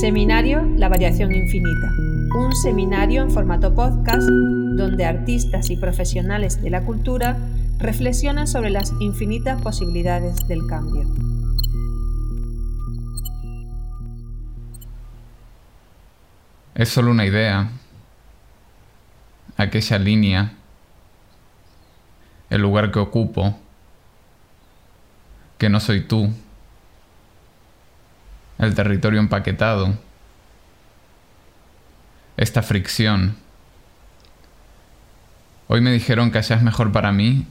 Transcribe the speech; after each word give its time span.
Seminario 0.00 0.62
La 0.76 0.90
Variación 0.90 1.34
Infinita, 1.34 1.90
un 2.36 2.54
seminario 2.54 3.22
en 3.22 3.30
formato 3.30 3.74
podcast 3.74 4.28
donde 4.28 5.06
artistas 5.06 5.70
y 5.70 5.78
profesionales 5.78 6.60
de 6.60 6.68
la 6.68 6.84
cultura 6.84 7.38
reflexionan 7.78 8.46
sobre 8.46 8.68
las 8.68 8.92
infinitas 9.00 9.62
posibilidades 9.62 10.46
del 10.48 10.66
cambio. 10.66 11.08
Es 16.74 16.90
solo 16.90 17.10
una 17.10 17.24
idea, 17.24 17.70
aquella 19.56 19.98
línea, 19.98 20.52
el 22.50 22.60
lugar 22.60 22.92
que 22.92 22.98
ocupo, 22.98 23.58
que 25.56 25.70
no 25.70 25.80
soy 25.80 26.02
tú 26.02 26.30
el 28.58 28.74
territorio 28.74 29.20
empaquetado, 29.20 29.94
esta 32.36 32.62
fricción. 32.62 33.36
Hoy 35.68 35.80
me 35.80 35.92
dijeron 35.92 36.30
que 36.30 36.38
allá 36.38 36.56
es 36.56 36.62
mejor 36.62 36.92
para 36.92 37.12
mí 37.12 37.46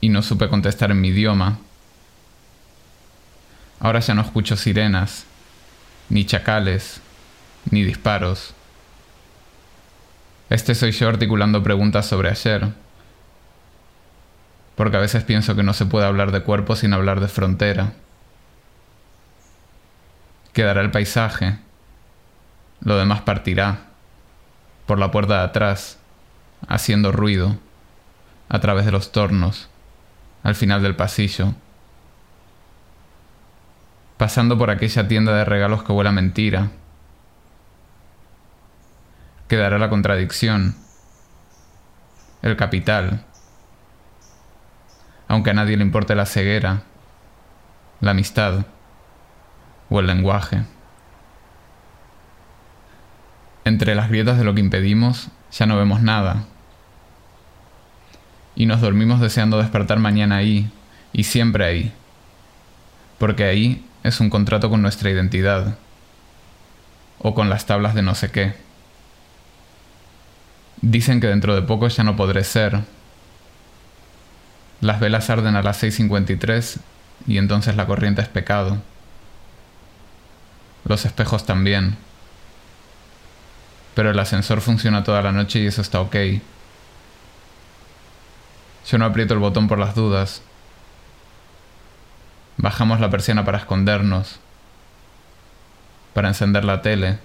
y 0.00 0.08
no 0.08 0.22
supe 0.22 0.48
contestar 0.48 0.90
en 0.90 1.00
mi 1.00 1.08
idioma. 1.08 1.58
Ahora 3.80 4.00
ya 4.00 4.14
no 4.14 4.22
escucho 4.22 4.56
sirenas, 4.56 5.24
ni 6.08 6.24
chacales, 6.24 7.00
ni 7.70 7.82
disparos. 7.82 8.54
Este 10.48 10.74
soy 10.74 10.92
yo 10.92 11.08
articulando 11.08 11.62
preguntas 11.62 12.06
sobre 12.06 12.30
ayer. 12.30 12.68
Porque 14.76 14.96
a 14.96 15.00
veces 15.00 15.24
pienso 15.24 15.56
que 15.56 15.62
no 15.62 15.72
se 15.72 15.86
puede 15.86 16.06
hablar 16.06 16.30
de 16.30 16.42
cuerpo 16.42 16.76
sin 16.76 16.92
hablar 16.92 17.20
de 17.20 17.28
frontera 17.28 17.94
quedará 20.56 20.80
el 20.80 20.90
paisaje. 20.90 21.58
Lo 22.80 22.96
demás 22.96 23.20
partirá 23.20 23.80
por 24.86 24.98
la 24.98 25.10
puerta 25.10 25.36
de 25.36 25.44
atrás, 25.44 25.98
haciendo 26.66 27.12
ruido, 27.12 27.58
a 28.48 28.58
través 28.58 28.86
de 28.86 28.92
los 28.92 29.12
tornos, 29.12 29.68
al 30.42 30.54
final 30.54 30.82
del 30.82 30.96
pasillo, 30.96 31.52
pasando 34.16 34.56
por 34.56 34.70
aquella 34.70 35.06
tienda 35.06 35.36
de 35.36 35.44
regalos 35.44 35.82
que 35.82 35.92
huele 35.92 36.08
a 36.08 36.12
mentira. 36.12 36.70
Quedará 39.48 39.78
la 39.78 39.90
contradicción, 39.90 40.74
el 42.40 42.56
capital, 42.56 43.26
aunque 45.28 45.50
a 45.50 45.54
nadie 45.54 45.76
le 45.76 45.84
importe 45.84 46.14
la 46.14 46.24
ceguera, 46.24 46.84
la 48.00 48.12
amistad 48.12 48.64
o 49.88 50.00
el 50.00 50.06
lenguaje. 50.06 50.62
Entre 53.64 53.94
las 53.94 54.08
grietas 54.08 54.38
de 54.38 54.44
lo 54.44 54.54
que 54.54 54.60
impedimos 54.60 55.28
ya 55.50 55.66
no 55.66 55.76
vemos 55.76 56.02
nada. 56.02 56.44
Y 58.54 58.66
nos 58.66 58.80
dormimos 58.80 59.20
deseando 59.20 59.58
despertar 59.58 59.98
mañana 59.98 60.36
ahí, 60.36 60.70
y 61.12 61.24
siempre 61.24 61.64
ahí. 61.64 61.92
Porque 63.18 63.44
ahí 63.44 63.84
es 64.02 64.20
un 64.20 64.30
contrato 64.30 64.70
con 64.70 64.82
nuestra 64.82 65.10
identidad. 65.10 65.76
O 67.18 67.34
con 67.34 67.50
las 67.50 67.66
tablas 67.66 67.94
de 67.94 68.02
no 68.02 68.14
sé 68.14 68.30
qué. 68.30 68.54
Dicen 70.80 71.20
que 71.20 71.26
dentro 71.26 71.54
de 71.54 71.62
poco 71.62 71.88
ya 71.88 72.04
no 72.04 72.16
podré 72.16 72.44
ser. 72.44 72.80
Las 74.80 75.00
velas 75.00 75.28
arden 75.30 75.56
a 75.56 75.62
las 75.62 75.82
6.53 75.82 76.78
y 77.26 77.38
entonces 77.38 77.76
la 77.76 77.86
corriente 77.86 78.22
es 78.22 78.28
pecado. 78.28 78.78
Los 80.86 81.04
espejos 81.04 81.44
también. 81.44 81.96
Pero 83.94 84.10
el 84.10 84.18
ascensor 84.18 84.60
funciona 84.60 85.02
toda 85.02 85.20
la 85.20 85.32
noche 85.32 85.58
y 85.58 85.66
eso 85.66 85.82
está 85.82 86.00
ok. 86.00 86.14
Yo 88.86 88.98
no 88.98 89.04
aprieto 89.04 89.34
el 89.34 89.40
botón 89.40 89.66
por 89.66 89.78
las 89.78 89.96
dudas. 89.96 90.42
Bajamos 92.56 93.00
la 93.00 93.10
persiana 93.10 93.44
para 93.44 93.58
escondernos. 93.58 94.38
Para 96.14 96.28
encender 96.28 96.64
la 96.64 96.82
tele. 96.82 97.18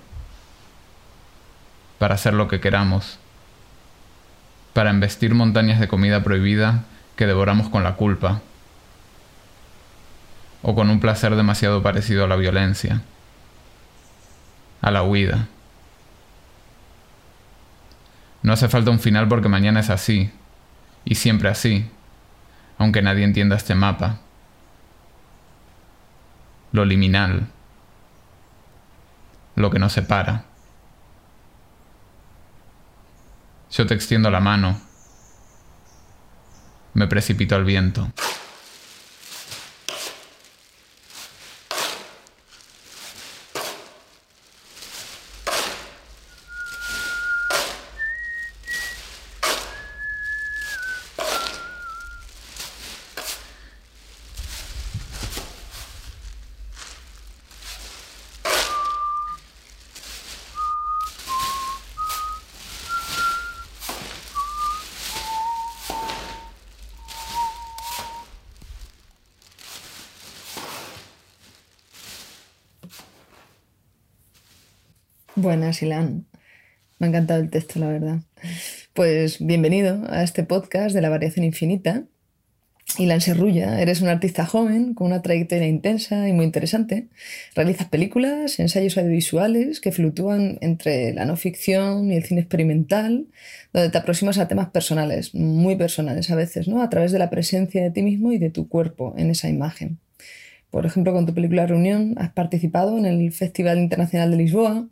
Para 1.99 2.15
hacer 2.15 2.33
lo 2.33 2.47
que 2.47 2.59
queramos. 2.59 3.19
Para 4.73 4.89
embestir 4.89 5.35
montañas 5.35 5.79
de 5.79 5.87
comida 5.87 6.23
prohibida 6.23 6.85
que 7.15 7.27
devoramos 7.27 7.69
con 7.69 7.83
la 7.83 7.93
culpa. 7.93 8.41
O 10.63 10.73
con 10.73 10.89
un 10.89 10.99
placer 10.99 11.35
demasiado 11.35 11.83
parecido 11.83 12.25
a 12.25 12.27
la 12.27 12.37
violencia 12.37 13.03
a 14.81 14.91
la 14.91 15.03
huida. 15.03 15.47
No 18.43 18.53
hace 18.53 18.67
falta 18.67 18.91
un 18.91 18.99
final 18.99 19.27
porque 19.27 19.49
mañana 19.49 19.79
es 19.79 19.89
así, 19.89 20.31
y 21.05 21.15
siempre 21.15 21.49
así, 21.49 21.89
aunque 22.77 23.01
nadie 23.01 23.23
entienda 23.23 23.55
este 23.55 23.75
mapa. 23.75 24.19
Lo 26.71 26.85
liminal, 26.85 27.47
lo 29.55 29.69
que 29.69 29.79
nos 29.79 29.93
separa. 29.93 30.45
Yo 33.71 33.85
te 33.85 33.93
extiendo 33.93 34.31
la 34.31 34.39
mano, 34.39 34.81
me 36.93 37.07
precipito 37.07 37.55
al 37.55 37.63
viento. 37.63 38.11
Ilan. 75.79 76.25
Me 76.99 77.07
ha 77.07 77.09
encantado 77.09 77.41
el 77.41 77.49
texto, 77.49 77.79
la 77.79 77.87
verdad. 77.87 78.19
Pues 78.93 79.37
bienvenido 79.39 80.03
a 80.09 80.23
este 80.23 80.43
podcast 80.43 80.93
de 80.93 81.01
la 81.01 81.09
variación 81.09 81.45
infinita. 81.45 82.03
Ilan 82.97 83.21
Serrulla, 83.21 83.81
eres 83.81 84.01
un 84.01 84.09
artista 84.09 84.45
joven 84.45 84.93
con 84.93 85.07
una 85.07 85.21
trayectoria 85.21 85.67
intensa 85.67 86.27
y 86.27 86.33
muy 86.33 86.43
interesante. 86.43 87.07
Realizas 87.55 87.87
películas, 87.87 88.59
ensayos 88.59 88.97
audiovisuales 88.97 89.79
que 89.79 89.91
fluctúan 89.91 90.57
entre 90.61 91.13
la 91.13 91.25
no 91.25 91.37
ficción 91.37 92.11
y 92.11 92.17
el 92.17 92.23
cine 92.25 92.41
experimental, 92.41 93.27
donde 93.71 93.89
te 93.89 93.97
aproximas 93.97 94.37
a 94.39 94.47
temas 94.47 94.69
personales, 94.71 95.33
muy 95.33 95.77
personales 95.77 96.29
a 96.31 96.35
veces, 96.35 96.67
¿no? 96.67 96.81
A 96.81 96.89
través 96.89 97.13
de 97.13 97.19
la 97.19 97.29
presencia 97.29 97.81
de 97.81 97.91
ti 97.91 98.01
mismo 98.01 98.33
y 98.33 98.39
de 98.39 98.49
tu 98.49 98.67
cuerpo 98.67 99.13
en 99.17 99.29
esa 99.29 99.47
imagen. 99.47 99.99
Por 100.71 100.85
ejemplo, 100.85 101.11
con 101.11 101.25
tu 101.25 101.33
película 101.33 101.67
Reunión 101.67 102.15
has 102.17 102.31
participado 102.31 102.97
en 102.97 103.05
el 103.05 103.33
Festival 103.33 103.77
Internacional 103.77 104.31
de 104.31 104.37
Lisboa 104.37 104.87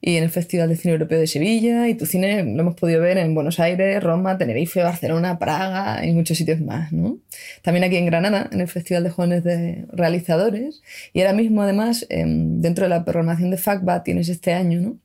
y 0.00 0.16
en 0.16 0.24
el 0.24 0.30
Festival 0.30 0.68
de 0.68 0.74
Cine 0.74 0.94
Europeo 0.94 1.20
de 1.20 1.28
Sevilla 1.28 1.88
y 1.88 1.94
tu 1.94 2.04
cine 2.04 2.42
lo 2.42 2.62
hemos 2.62 2.74
podido 2.74 3.00
ver 3.00 3.16
en 3.16 3.32
Buenos 3.32 3.60
Aires, 3.60 4.02
Roma, 4.02 4.38
Tenerife, 4.38 4.82
Barcelona, 4.82 5.38
Praga 5.38 6.04
y 6.04 6.12
muchos 6.12 6.36
sitios 6.36 6.60
más. 6.60 6.92
¿no? 6.92 7.18
También 7.62 7.84
aquí 7.84 7.96
en 7.96 8.06
Granada, 8.06 8.48
en 8.50 8.60
el 8.60 8.66
Festival 8.66 9.04
de 9.04 9.10
Jóvenes 9.10 9.44
de 9.44 9.86
Realizadores 9.92 10.82
y 11.12 11.20
ahora 11.20 11.32
mismo 11.32 11.62
además 11.62 12.06
em, 12.08 12.60
dentro 12.60 12.86
de 12.86 12.88
la 12.88 13.04
programación 13.04 13.50
de 13.50 13.56
FACBA 13.56 14.02
tienes 14.02 14.28
este 14.28 14.52
año, 14.52 14.80
¿no? 14.80 14.98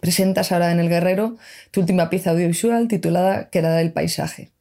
presentas 0.00 0.50
ahora 0.50 0.72
en 0.72 0.80
El 0.80 0.88
Guerrero 0.88 1.36
tu 1.70 1.80
última 1.80 2.10
pieza 2.10 2.30
audiovisual 2.32 2.88
titulada 2.88 3.50
Quedada 3.50 3.76
del 3.76 3.92
Paisaje 3.92 4.53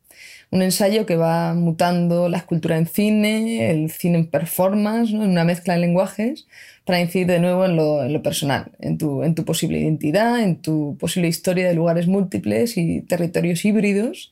un 0.54 0.62
ensayo 0.62 1.08
que 1.08 1.16
va 1.16 1.56
mutando 1.56 2.30
la 2.30 2.38
escultura 2.38 2.78
en 2.78 2.86
cine, 2.86 3.72
el 3.72 3.90
cine 3.90 4.20
en 4.20 4.28
performance, 4.28 5.10
en 5.10 5.22
una 5.22 5.44
mezcla 5.44 5.74
de 5.74 5.80
lenguajes, 5.80 6.46
para 6.86 7.02
incidir 7.02 7.26
de 7.26 7.40
nuevo 7.40 7.66
en 7.66 7.76
lo, 7.76 8.22
personal, 8.22 8.72
en 8.80 9.00
tu, 9.00 9.24
en 9.24 9.34
tu, 9.34 9.46
posible 9.46 9.80
identidad, 9.80 10.40
en 10.40 10.62
tu 10.62 10.96
posible 11.00 11.28
historia 11.28 11.68
de 11.68 11.74
lugares 11.74 12.06
múltiples 12.06 12.78
y 12.78 13.02
territorios 13.02 13.66
híbridos. 13.66 14.32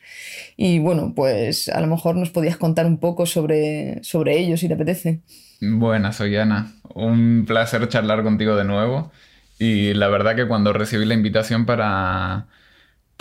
Y 0.58 0.78
bueno, 0.78 1.14
pues 1.16 1.70
a 1.70 1.82
lo 1.82 1.88
mejor 1.88 2.16
nos 2.16 2.30
podías 2.30 2.58
contar 2.58 2.86
un 2.86 3.00
poco 3.00 3.26
sobre, 3.26 4.04
sobre 4.04 4.38
ello, 4.38 4.58
si 4.58 4.68
te 4.68 4.76
apetece. 4.76 5.22
Buenas, 5.60 6.18
soy 6.18 6.36
Ana. 6.36 6.72
Un 6.94 7.46
placer 7.48 7.90
charlar 7.90 8.22
contigo 8.22 8.56
de 8.56 8.66
nuevo. 8.66 9.12
Y 9.58 9.96
la 9.96 10.08
verdad 10.08 10.36
que 10.36 10.48
cuando 10.48 10.72
recibí 10.72 11.06
la 11.06 11.16
invitación 11.16 11.66
para 11.66 12.46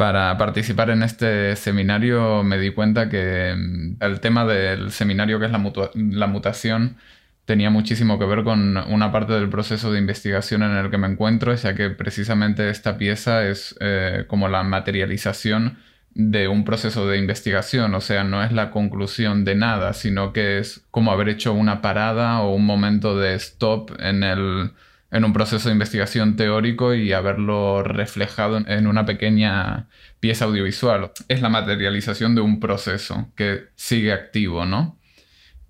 para 0.00 0.38
participar 0.38 0.88
en 0.88 1.02
este 1.02 1.54
seminario 1.56 2.42
me 2.42 2.56
di 2.56 2.70
cuenta 2.70 3.10
que 3.10 3.54
mm, 3.54 4.02
el 4.02 4.20
tema 4.20 4.46
del 4.46 4.92
seminario 4.92 5.38
que 5.38 5.44
es 5.44 5.52
la, 5.52 6.26
mutación 6.26 6.96
tenía 7.44 7.68
muchísimo 7.68 8.18
que 8.18 8.24
ver 8.24 8.42
con 8.42 8.78
una 8.78 9.12
parte 9.12 9.34
del 9.34 9.50
proceso 9.50 9.92
de 9.92 9.98
investigación 9.98 10.62
en 10.62 10.70
el 10.70 10.90
que 10.90 10.96
me 10.96 11.06
encuentro, 11.06 11.54
ya 11.54 11.74
que 11.74 11.90
precisamente 11.90 12.70
esta 12.70 12.96
pieza 12.96 13.46
es 13.46 13.76
eh, 13.80 14.24
como 14.26 14.48
la 14.48 14.62
materialización 14.62 15.76
de 16.14 16.48
un 16.48 16.64
proceso 16.64 17.06
de 17.06 17.18
investigación, 17.18 17.94
o 17.94 18.00
sea, 18.00 18.24
no 18.24 18.42
es 18.42 18.52
la 18.52 18.70
conclusión 18.70 19.44
de 19.44 19.54
nada, 19.54 19.92
sino 19.92 20.32
que 20.32 20.60
es 20.60 20.82
como 20.90 21.12
haber 21.12 21.28
hecho 21.28 21.52
una 21.52 21.82
parada 21.82 22.40
o 22.40 22.54
un 22.54 22.64
momento 22.64 23.18
de 23.18 23.34
stop 23.34 23.90
en, 23.98 24.22
el, 24.22 24.70
en 25.10 25.24
un 25.24 25.32
proceso 25.32 25.68
de 25.68 25.72
investigación 25.72 26.36
teórico 26.36 26.94
y 26.94 27.12
haberlo 27.12 27.82
reflejado 27.82 28.58
en 28.58 28.86
una 28.86 29.04
pequeña 29.06 29.88
pieza 30.20 30.44
audiovisual. 30.44 31.12
Es 31.28 31.42
la 31.42 31.48
materialización 31.48 32.34
de 32.34 32.40
un 32.40 32.60
proceso 32.60 33.28
que 33.34 33.68
sigue 33.74 34.12
activo, 34.12 34.64
¿no? 34.66 34.98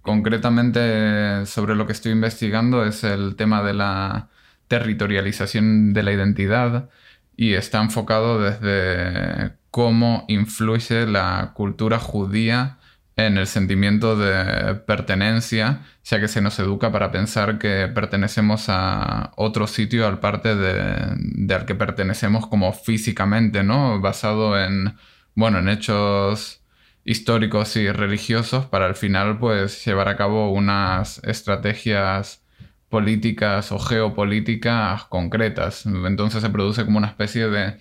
Concretamente 0.03 1.47
sobre 1.47 1.75
lo 1.75 1.87
que 1.87 1.93
estoy 1.93 2.13
investigando 2.13 2.85
es 2.85 3.05
el 3.05 3.37
tema 3.37 3.63
de 3.63 3.75
la 3.75 4.29
territorialización 4.69 5.93
de 5.93 6.03
la 6.03 6.13
identidad 6.13 6.89
y 7.37 7.55
está 7.55 7.81
enfocado 7.83 8.41
desde 8.41 9.55
cómo 9.71 10.25
influye 10.29 11.07
la 11.07 11.53
cultura 11.55 11.99
judía 11.99 12.80
en 13.27 13.39
el 13.39 13.47
sentimiento 13.47 14.17
de 14.17 14.75
pertenencia, 14.87 15.83
ya 16.05 16.21
que 16.21 16.29
se 16.29 16.41
nos 16.41 16.59
educa 16.59 16.93
para 16.93 17.11
pensar 17.11 17.59
que 17.59 17.89
pertenecemos 17.89 18.67
a 18.69 19.33
otro 19.37 19.67
sitio 19.67 20.07
al 20.07 20.21
parte 20.21 20.55
de, 20.57 21.55
al 21.55 21.67
que 21.67 21.75
pertenecemos 21.75 22.47
como 22.47 22.73
físicamente, 22.73 23.63
¿no? 23.63 24.01
Basado 24.01 24.59
en, 24.61 24.97
bueno, 25.35 25.59
en 25.59 25.69
hechos 25.69 26.63
históricos 27.05 27.77
y 27.77 27.91
religiosos 27.91 28.67
para 28.67 28.87
al 28.87 28.95
final 28.95 29.39
pues 29.39 29.85
llevar 29.85 30.09
a 30.09 30.17
cabo 30.17 30.53
unas 30.53 31.23
estrategias 31.25 32.43
políticas 32.89 33.73
o 33.73 33.79
geopolíticas 33.79 35.05
concretas. 35.05 35.87
Entonces 35.87 36.43
se 36.43 36.51
produce 36.51 36.85
como 36.85 36.99
una 36.99 37.09
especie 37.09 37.49
de 37.49 37.79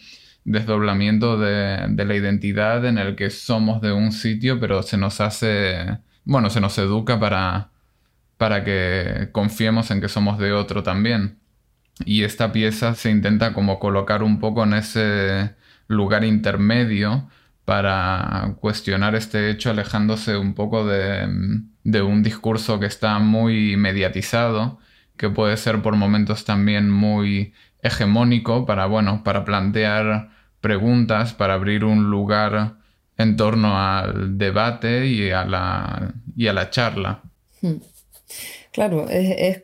desdoblamiento 0.50 1.38
de, 1.40 1.88
la 1.96 2.16
identidad 2.16 2.84
en 2.86 2.98
el 2.98 3.16
que 3.16 3.30
somos 3.30 3.81
de 3.81 3.92
un 3.92 4.12
sitio, 4.12 4.60
pero 4.60 4.81
se 4.81 4.98
nos 4.98 5.22
hace, 5.22 6.00
bueno, 6.25 6.50
se 6.50 6.60
nos 6.60 6.78
educa 6.80 7.19
para, 7.19 7.69
para 8.38 8.63
que 8.63 9.30
confiemos 9.31 9.92
en 9.92 10.01
que 10.01 10.10
somos 10.10 10.40
de 10.40 10.51
otro 10.54 10.81
también. 10.81 11.38
Y 12.06 12.24
esta 12.24 12.51
pieza 12.51 12.96
se 12.96 13.12
intenta 13.12 13.54
como 13.54 13.80
colocar 13.80 14.24
un 14.24 14.40
poco 14.40 14.63
en 14.63 14.74
ese 14.74 15.56
lugar 15.88 16.24
intermedio 16.24 17.30
para 17.66 18.56
cuestionar 18.60 19.13
este 19.16 19.52
hecho 19.52 19.69
alejándose 19.69 20.36
un 20.38 20.56
poco 20.56 20.88
de, 20.88 21.28
de 21.84 22.02
un 22.02 22.24
discurso 22.24 22.80
que 22.80 22.88
está 22.88 23.19
muy 23.19 23.78
mediatizado, 23.78 24.80
que 25.16 25.30
puede 25.30 25.57
ser 25.57 25.84
por 25.84 25.95
momentos 25.95 26.44
también 26.45 26.90
muy 26.90 27.54
hegemónico 27.84 28.66
para, 28.66 28.88
bueno, 28.88 29.24
para 29.24 29.45
plantear 29.45 30.38
preguntas 30.61 31.33
para 31.33 31.53
abrir 31.53 31.83
un 31.83 32.09
lugar 32.09 32.75
en 33.17 33.35
torno 33.35 33.77
al 33.77 34.38
debate 34.38 35.07
y 35.07 35.29
a 35.31 35.45
la, 35.45 36.13
y 36.35 36.47
a 36.47 36.53
la 36.53 36.69
charla. 36.69 37.21
Claro, 38.71 39.07
es, 39.09 39.61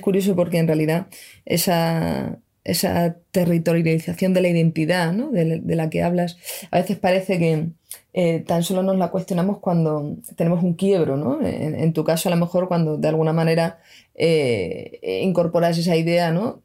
curioso 0.00 0.36
porque 0.36 0.58
en 0.58 0.68
realidad 0.68 1.08
esa, 1.44 2.38
esa 2.62 3.16
territorialización 3.32 4.32
de 4.32 4.40
la 4.40 4.48
identidad 4.48 5.12
¿no? 5.12 5.32
de, 5.32 5.60
la 5.66 5.90
que 5.90 6.04
hablas, 6.04 6.38
a 6.70 6.78
veces 6.78 6.96
parece 6.96 7.40
que 7.40 7.70
eh, 8.12 8.40
tan 8.46 8.62
solo 8.62 8.84
nos 8.84 8.96
la 8.96 9.10
cuestionamos 9.10 9.58
cuando 9.58 10.16
tenemos 10.36 10.62
un 10.62 10.74
quiebro, 10.74 11.16
¿no? 11.16 11.44
En, 11.44 11.92
tu 11.92 12.04
caso, 12.04 12.28
a 12.28 12.30
lo 12.30 12.38
mejor 12.38 12.68
cuando 12.68 12.96
de 12.96 13.08
alguna 13.08 13.32
manera 13.32 13.80
eh, 14.14 15.20
incorporas 15.22 15.76
esa 15.76 15.96
idea, 15.96 16.30
¿no? 16.30 16.62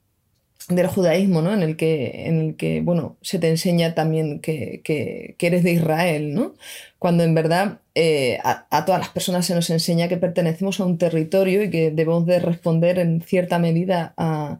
Del 0.70 0.88
judaísmo, 0.88 1.42
¿no? 1.42 1.54
En 1.54 1.64
el 1.64 1.76
que, 1.76 2.28
en 2.28 2.40
el 2.40 2.56
que 2.56 2.82
bueno, 2.82 3.18
se 3.22 3.40
te 3.40 3.50
enseña 3.50 3.96
también 3.96 4.40
que, 4.40 4.82
que, 4.84 5.36
eres 5.40 5.64
de 5.64 5.74
Israel, 5.74 6.34
¿no? 6.34 6.54
Cuando 7.00 7.24
en 7.24 7.34
verdad 7.34 7.80
eh, 7.96 8.40
a, 8.44 8.86
todas 8.86 9.02
las 9.02 9.10
personas 9.10 9.46
se 9.46 9.56
nos 9.56 9.70
enseña 9.70 10.08
que 10.08 10.18
pertenecemos 10.18 10.80
a 10.80 10.86
un 10.86 10.98
territorio 10.98 11.64
y 11.64 11.70
que 11.72 11.92
debemos 11.92 12.26
de 12.26 12.40
responder 12.40 13.00
en 13.00 13.22
cierta 13.22 13.58
medida 13.60 14.14
a, 14.18 14.60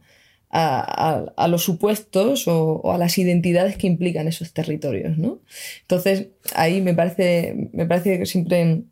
a, 0.50 1.48
los 1.48 1.64
supuestos 1.64 2.48
o, 2.48 2.92
a 2.92 2.98
las 2.98 3.18
identidades 3.18 3.78
que 3.78 3.88
implican 3.88 4.28
esos 4.28 4.54
territorios, 4.54 5.18
¿no? 5.18 5.40
Entonces, 5.82 6.30
ahí 6.56 6.82
me 6.82 6.94
parece, 6.94 7.70
me 7.74 7.86
parece 7.86 8.20
que 8.20 8.26
siempre 8.26 8.84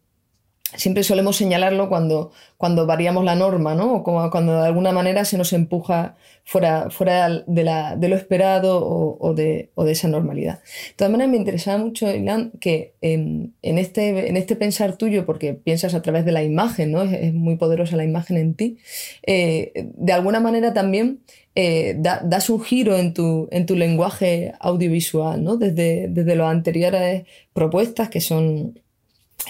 siempre 0.75 1.03
solemos 1.03 1.37
señalarlo 1.37 1.87
cuando, 1.87 2.31
cuando 2.57 2.85
variamos 2.85 3.23
la 3.23 3.35
norma, 3.35 3.73
¿no? 3.73 3.95
O 3.95 4.03
cuando 4.03 4.61
de 4.61 4.67
alguna 4.67 4.91
manera 4.91 5.23
se 5.23 5.37
nos 5.37 5.53
empuja 5.53 6.17
fuera, 6.43 6.89
fuera 6.89 7.43
de, 7.47 7.63
la, 7.63 7.95
de, 7.95 8.09
lo 8.09 8.15
esperado 8.15 8.85
o, 8.85 9.33
de, 9.33 9.71
o, 9.75 9.85
de, 9.85 9.91
esa 9.93 10.07
normalidad. 10.07 10.59
De 10.59 10.93
todas 10.97 11.11
maneras, 11.11 11.31
me 11.31 11.37
interesaba 11.37 11.77
mucho, 11.77 12.11
Ilan, 12.11 12.51
que 12.59 12.95
en, 13.01 13.53
este, 13.61 14.27
en 14.27 14.35
este 14.35 14.55
pensar 14.55 14.97
tuyo, 14.97 15.25
porque 15.25 15.53
piensas 15.53 15.93
a 15.93 16.01
través 16.01 16.25
de 16.25 16.33
la 16.33 16.43
imagen, 16.43 16.91
¿no? 16.91 17.03
Es, 17.03 17.33
muy 17.33 17.55
poderosa 17.55 17.95
la 17.95 18.03
imagen 18.03 18.37
en 18.37 18.53
ti, 18.55 18.77
eh, 19.25 19.71
de 19.95 20.13
alguna 20.13 20.39
manera 20.39 20.73
también 20.73 21.21
eh, 21.55 21.95
das 21.97 22.49
un 22.49 22.61
giro 22.61 22.97
en 22.97 23.13
tu, 23.13 23.47
en 23.51 23.65
tu 23.65 23.75
lenguaje 23.75 24.53
audiovisual, 24.59 25.43
¿no? 25.43 25.55
Desde, 25.55 26.07
desde 26.09 26.35
las 26.35 26.51
anteriores 26.51 27.23
propuestas 27.53 28.09
que 28.09 28.21
son 28.21 28.79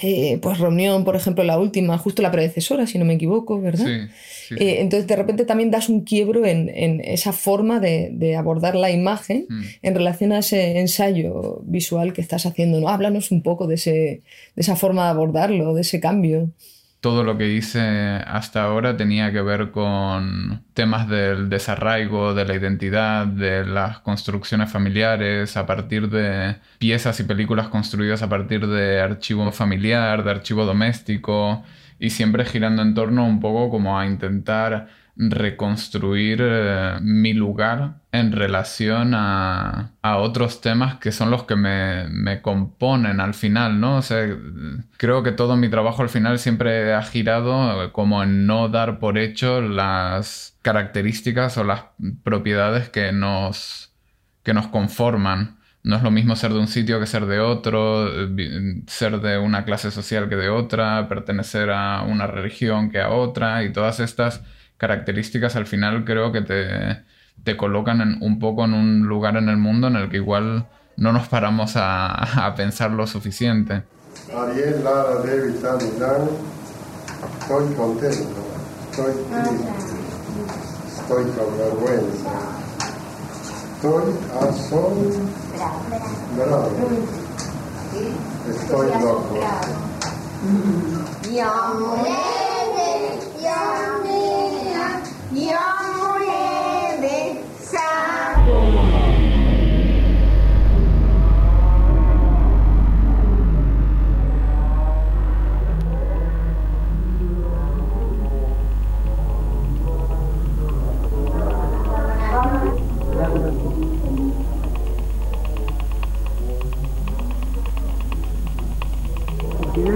eh, 0.02 0.38
pues 0.40 0.58
reunión, 0.58 1.04
por 1.04 1.16
ejemplo, 1.16 1.42
la 1.44 1.58
última, 1.58 1.98
justo 1.98 2.22
la 2.22 2.30
predecesora, 2.30 2.86
si 2.86 2.98
no 2.98 3.04
me 3.04 3.14
equivoco, 3.14 3.60
¿verdad? 3.60 3.86
Sí, 3.86 4.54
eh, 4.56 4.80
entonces, 4.80 5.06
de 5.06 5.16
repente 5.16 5.44
también 5.44 5.70
das 5.70 5.88
un 5.88 6.02
quiebro 6.02 6.46
en, 6.46 7.00
esa 7.04 7.32
forma 7.32 7.80
de, 7.80 8.36
abordar 8.36 8.76
la 8.76 8.90
imagen 8.90 9.46
mm. 9.48 9.62
en 9.82 9.94
relación 9.94 10.32
a 10.32 10.38
ese 10.38 10.78
ensayo 10.78 11.60
visual 11.64 12.12
que 12.12 12.20
estás 12.20 12.46
haciendo. 12.46 12.80
¿no? 12.80 12.88
Háblanos 12.88 13.30
un 13.30 13.42
poco 13.42 13.66
de, 13.66 13.74
ese, 13.74 13.90
de 13.90 14.60
esa 14.62 14.76
forma 14.76 15.04
de 15.04 15.10
abordarlo, 15.10 15.74
de 15.74 15.80
ese 15.80 16.00
cambio 16.00 16.50
todo 17.00 17.22
lo 17.22 17.38
que 17.38 17.48
hice 17.50 17.80
hasta 18.26 18.64
ahora 18.64 18.96
tenía 18.96 19.32
que 19.32 19.40
ver 19.40 19.70
con 19.70 20.64
temas 20.74 21.08
del 21.08 21.48
desarraigo, 21.48 22.34
de 22.34 22.44
la 22.44 22.54
identidad, 22.54 23.26
de 23.26 23.64
las 23.64 24.00
construcciones 24.00 24.70
familiares, 24.70 25.56
a 25.56 25.66
partir 25.66 26.08
de 26.10 26.56
piezas 26.78 27.20
y 27.20 27.24
películas 27.24 27.68
construidas 27.68 28.22
a 28.22 28.28
partir 28.28 28.66
de 28.66 29.00
archivo 29.00 29.50
familiar, 29.52 30.24
de 30.24 30.30
archivo 30.30 30.64
doméstico, 30.64 31.62
y 32.00 32.10
siempre 32.10 32.44
girando 32.44 32.82
en 32.82 32.94
torno 32.94 33.26
un 33.26 33.40
poco 33.40 33.70
como 33.70 33.98
a 33.98 34.06
intentar 34.06 34.88
reconstruir 35.18 36.38
eh, 36.40 36.98
mi 37.02 37.34
lugar 37.34 37.96
en 38.12 38.30
relación 38.30 39.14
a, 39.14 39.94
otros 40.02 40.60
temas 40.60 40.96
que 40.96 41.12
son 41.12 41.30
los 41.30 41.42
que 41.44 41.54
me, 41.56 42.40
componen 42.40 43.20
al 43.20 43.34
final, 43.34 43.80
¿no? 43.80 43.96
O 43.96 44.02
sea, 44.02 44.26
creo 44.96 45.22
que 45.22 45.32
todo 45.32 45.56
mi 45.56 45.68
trabajo 45.68 46.02
al 46.02 46.08
final 46.08 46.38
siempre 46.38 46.94
ha 46.94 47.02
girado 47.02 47.84
eh, 47.84 47.92
como 47.92 48.22
en 48.22 48.46
no 48.46 48.68
dar 48.68 48.98
por 49.00 49.18
hecho 49.18 49.60
las 49.60 50.56
características 50.62 51.58
o 51.58 51.64
las 51.64 51.84
propiedades 52.22 52.88
que 52.88 53.12
nos, 53.12 53.92
que 54.44 54.54
nos 54.54 54.68
conforman. 54.68 55.58
No 55.82 55.96
es 55.96 56.02
lo 56.02 56.10
mismo 56.10 56.36
ser 56.36 56.52
de 56.52 56.58
un 56.60 56.68
sitio 56.68 57.00
que 57.00 57.06
ser 57.06 57.26
de 57.26 57.40
otro, 57.40 58.08
eh, 58.08 58.82
ser 58.86 59.20
de 59.20 59.38
una 59.38 59.64
clase 59.64 59.90
social 59.90 60.28
que 60.28 60.36
de 60.36 60.48
otra, 60.48 61.08
pertenecer 61.08 61.70
a 61.70 62.02
una 62.02 62.26
religión 62.26 62.90
que 62.90 63.00
a 63.00 63.10
otra 63.10 63.62
y 63.64 63.72
todas 63.72 64.00
estas 64.00 64.42
características 64.78 65.56
al 65.56 65.66
final 65.66 66.04
creo 66.04 66.32
que 66.32 66.40
te, 66.40 67.02
te 67.44 67.56
colocan 67.56 68.18
un 68.22 68.38
poco 68.38 68.64
en 68.64 68.74
un 68.74 69.06
lugar 69.06 69.36
en 69.36 69.48
el 69.48 69.58
mundo 69.58 69.88
en 69.88 69.96
el 69.96 70.08
que 70.08 70.16
igual 70.16 70.66
no 70.96 71.12
nos 71.12 71.28
paramos 71.28 71.76
a, 71.76 72.46
a 72.46 72.54
pensar 72.54 72.90
lo 72.92 73.06
suficiente. 73.06 73.82
Ariel, 74.34 74.82
Lara, 74.82 75.14
David, 75.16 75.54
Dan, 75.62 76.28
estoy 77.40 77.74
contento, 77.74 78.40
estoy 78.90 79.12
triste, 79.30 79.68
estoy 81.00 81.24
con 81.24 81.58
vergüenza, 81.58 82.34
estoy 83.74 84.04
asombrado, 84.40 85.48
estoy 88.50 88.86
loco. 89.00 89.38
연물에 95.36 96.96
내 97.00 97.44
싸고 97.60 98.88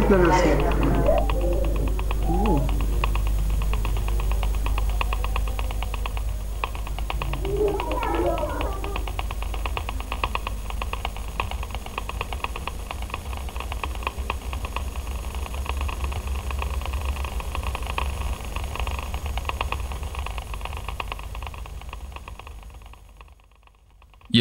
Gracias. 0.09 0.72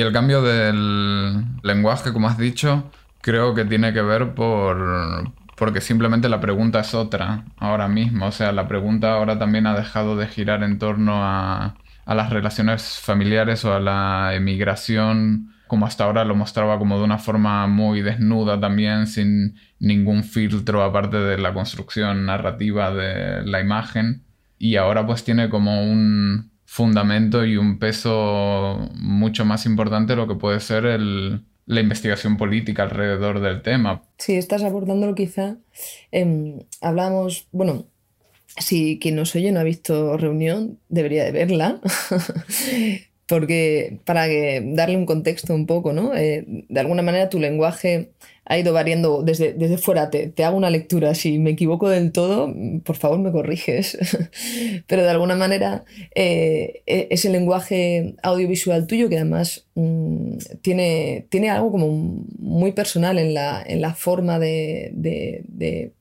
Y 0.02 0.04
el 0.04 0.14
cambio 0.14 0.42
del 0.42 1.46
lenguaje, 1.62 2.12
como 2.12 2.28
has 2.28 2.40
dicho, 2.40 2.90
creo 3.22 3.54
que 3.54 3.66
tiene 3.66 3.94
que 3.94 4.02
ver 4.02 4.34
por 4.34 5.32
porque 5.56 5.80
simplemente 5.80 6.28
la 6.28 6.42
pregunta 6.42 6.80
es 6.80 6.96
otra 6.96 7.46
ahora 7.58 7.88
mismo. 7.88 8.26
O 8.26 8.32
sea, 8.32 8.52
la 8.52 8.68
pregunta 8.68 9.14
ahora 9.14 9.38
también 9.38 9.68
ha 9.68 9.76
dejado 9.76 10.16
de 10.16 10.26
girar 10.26 10.64
en 10.64 10.80
torno 10.80 11.24
a, 11.24 11.76
a 12.04 12.16
las 12.16 12.32
relaciones 12.32 13.00
familiares 13.00 13.64
o 13.64 13.76
a 13.76 13.80
la 13.80 14.34
emigración, 14.34 15.54
como 15.68 15.86
hasta 15.86 16.06
ahora 16.06 16.26
lo 16.26 16.34
mostraba 16.34 16.80
como 16.80 16.98
de 16.98 17.04
una 17.04 17.20
forma 17.20 17.68
muy 17.68 18.02
desnuda 18.02 18.60
también, 18.60 19.06
sin 19.06 19.56
ningún 19.78 20.24
filtro 20.24 20.82
aparte 20.84 21.18
de 21.18 21.38
la 21.38 21.54
construcción 21.54 22.26
narrativa 22.26 22.92
de 22.92 23.46
la 23.46 23.60
imagen. 23.62 24.24
Y 24.58 24.78
ahora 24.78 25.06
pues 25.06 25.24
tiene 25.24 25.48
como 25.50 25.84
un 25.84 26.51
fundamento 26.72 27.46
y 27.46 27.58
un 27.58 27.80
peso 27.80 28.90
mucho 28.96 29.44
más 29.44 29.66
importante 29.66 30.16
lo 30.16 30.26
que 30.26 30.36
puede 30.36 30.62
ser 30.62 30.86
la 30.86 31.82
investigación 31.82 32.38
política 32.38 32.84
alrededor 32.84 33.42
del 33.42 33.62
tema. 33.62 34.04
Sí, 34.18 34.36
estás 34.36 34.64
abordándolo 34.64 35.14
quizá. 35.14 35.58
Em, 36.14 36.60
hablamos, 36.80 37.50
bueno, 37.52 37.88
si 38.58 39.00
quien 39.00 39.18
nos 39.18 39.36
oye 39.36 39.52
no 39.52 39.60
ha 39.60 39.64
visto 39.64 40.16
Reunión, 40.16 40.80
debería 40.88 41.26
de 41.26 41.34
verla. 41.34 41.82
Porque 43.32 44.00
para 44.04 44.28
darle 44.28 44.98
un 44.98 45.06
contexto 45.06 45.56
un 45.56 45.66
poco, 45.66 45.94
¿no? 45.94 46.14
Eh, 46.14 46.44
de 46.68 46.80
alguna 46.82 47.02
manera 47.02 47.30
tu 47.30 47.40
lenguaje 47.40 48.10
ha 48.44 48.58
ido 48.58 48.74
variando 48.74 49.24
desde, 49.24 49.54
desde 49.54 49.78
fuera. 49.78 50.10
Te, 50.10 50.44
hago 50.44 50.58
una 50.58 50.70
lectura. 50.70 51.16
Si 51.16 51.40
me 51.40 51.52
equivoco 51.52 51.88
del 51.88 52.12
todo, 52.12 52.54
por 52.84 52.98
favor 52.98 53.20
me 53.20 53.32
corriges. 53.32 53.98
Pero 54.86 55.04
de 55.04 55.10
alguna 55.10 55.38
manera 55.38 55.86
eh, 56.14 56.82
e, 56.86 57.08
ese 57.10 57.30
lenguaje 57.30 58.16
audiovisual 58.22 58.86
tuyo, 58.86 59.08
que 59.08 59.16
además 59.16 59.66
mm, 59.76 60.34
tiene, 60.62 61.26
tiene 61.30 61.52
algo 61.52 61.72
como 61.72 61.88
muy 62.38 62.74
personal 62.74 63.18
en 63.18 63.34
la, 63.34 63.64
en 63.66 63.80
la 63.80 63.94
forma 63.94 64.40
de, 64.40 64.92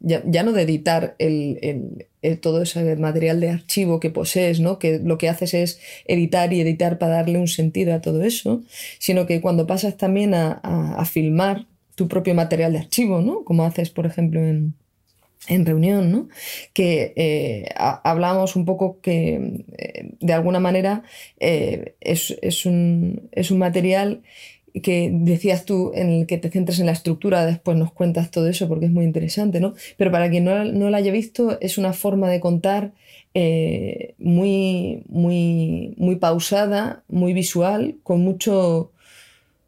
ya, 0.01 0.21
ya, 0.27 0.43
no 0.43 0.51
de 0.51 0.63
editar 0.63 1.15
el, 1.21 2.09
todo 2.43 2.63
ese 2.63 2.97
material 2.97 3.41
de 3.41 3.51
archivo 3.51 3.99
que 3.99 4.11
posees, 4.11 4.61
¿no? 4.61 4.79
que 4.79 4.99
lo 5.03 5.17
que 5.17 5.29
haces 5.29 5.55
es 5.55 5.81
editar 6.07 6.53
y 6.53 6.61
editar 6.61 6.99
para 6.99 7.17
darle 7.17 7.39
un 7.39 7.49
sentido 7.49 7.95
a 7.95 8.01
todo 8.01 8.23
eso, 8.23 8.63
sino 8.99 9.27
que 9.27 9.41
cuando 9.41 9.67
pasas 9.67 9.97
también 9.97 10.35
a, 10.35 10.61
a, 10.63 11.05
filmar, 11.05 11.67
tu 11.95 12.09
propio 12.09 12.35
material 12.35 12.73
de 12.73 12.79
archivo, 12.79 13.21
¿no? 13.21 13.45
Como 13.45 13.63
haces, 13.65 13.91
por 13.91 14.07
ejemplo, 14.07 14.41
en, 14.41 14.75
reunión, 15.67 16.11
¿no? 16.11 16.29
Que 16.73 17.13
eh, 17.17 17.69
hablamos 17.77 18.57
un 18.57 18.65
poco 18.65 19.01
que 19.01 19.65
eh, 19.77 20.11
de 20.19 20.33
alguna 20.33 20.61
manera 20.61 21.03
eh, 21.39 21.97
es, 22.01 22.65
un, 22.65 23.29
material 23.51 24.23
que 24.83 25.11
decías 25.13 25.65
tú 25.65 25.93
en 25.95 26.11
el 26.11 26.27
que 26.27 26.39
te 26.39 26.51
centras 26.51 26.79
en 26.79 26.87
la 26.87 26.93
estructura, 26.93 27.47
después 27.47 27.77
nos 27.77 27.93
cuentas 27.93 28.31
todo 28.31 28.49
eso 28.49 28.69
porque 28.69 28.87
es 28.87 28.93
muy 28.93 29.05
interesante, 29.05 29.61
¿no? 29.61 29.75
Pero 29.97 30.11
para 30.11 30.31
quien 30.31 30.45
no, 30.45 30.65
no 30.65 30.91
lo 30.91 30.97
haya 30.97 31.13
visto, 31.13 31.59
es 31.61 31.79
una 31.79 31.93
forma 31.93 32.29
de 32.29 32.41
contar 32.41 32.93
muy, 34.19 35.05
muy, 35.09 35.95
muy 35.97 36.17
pausada, 36.17 37.05
muy 37.09 37.33
visual, 37.33 37.97
con 38.03 38.23
mucho, 38.23 38.93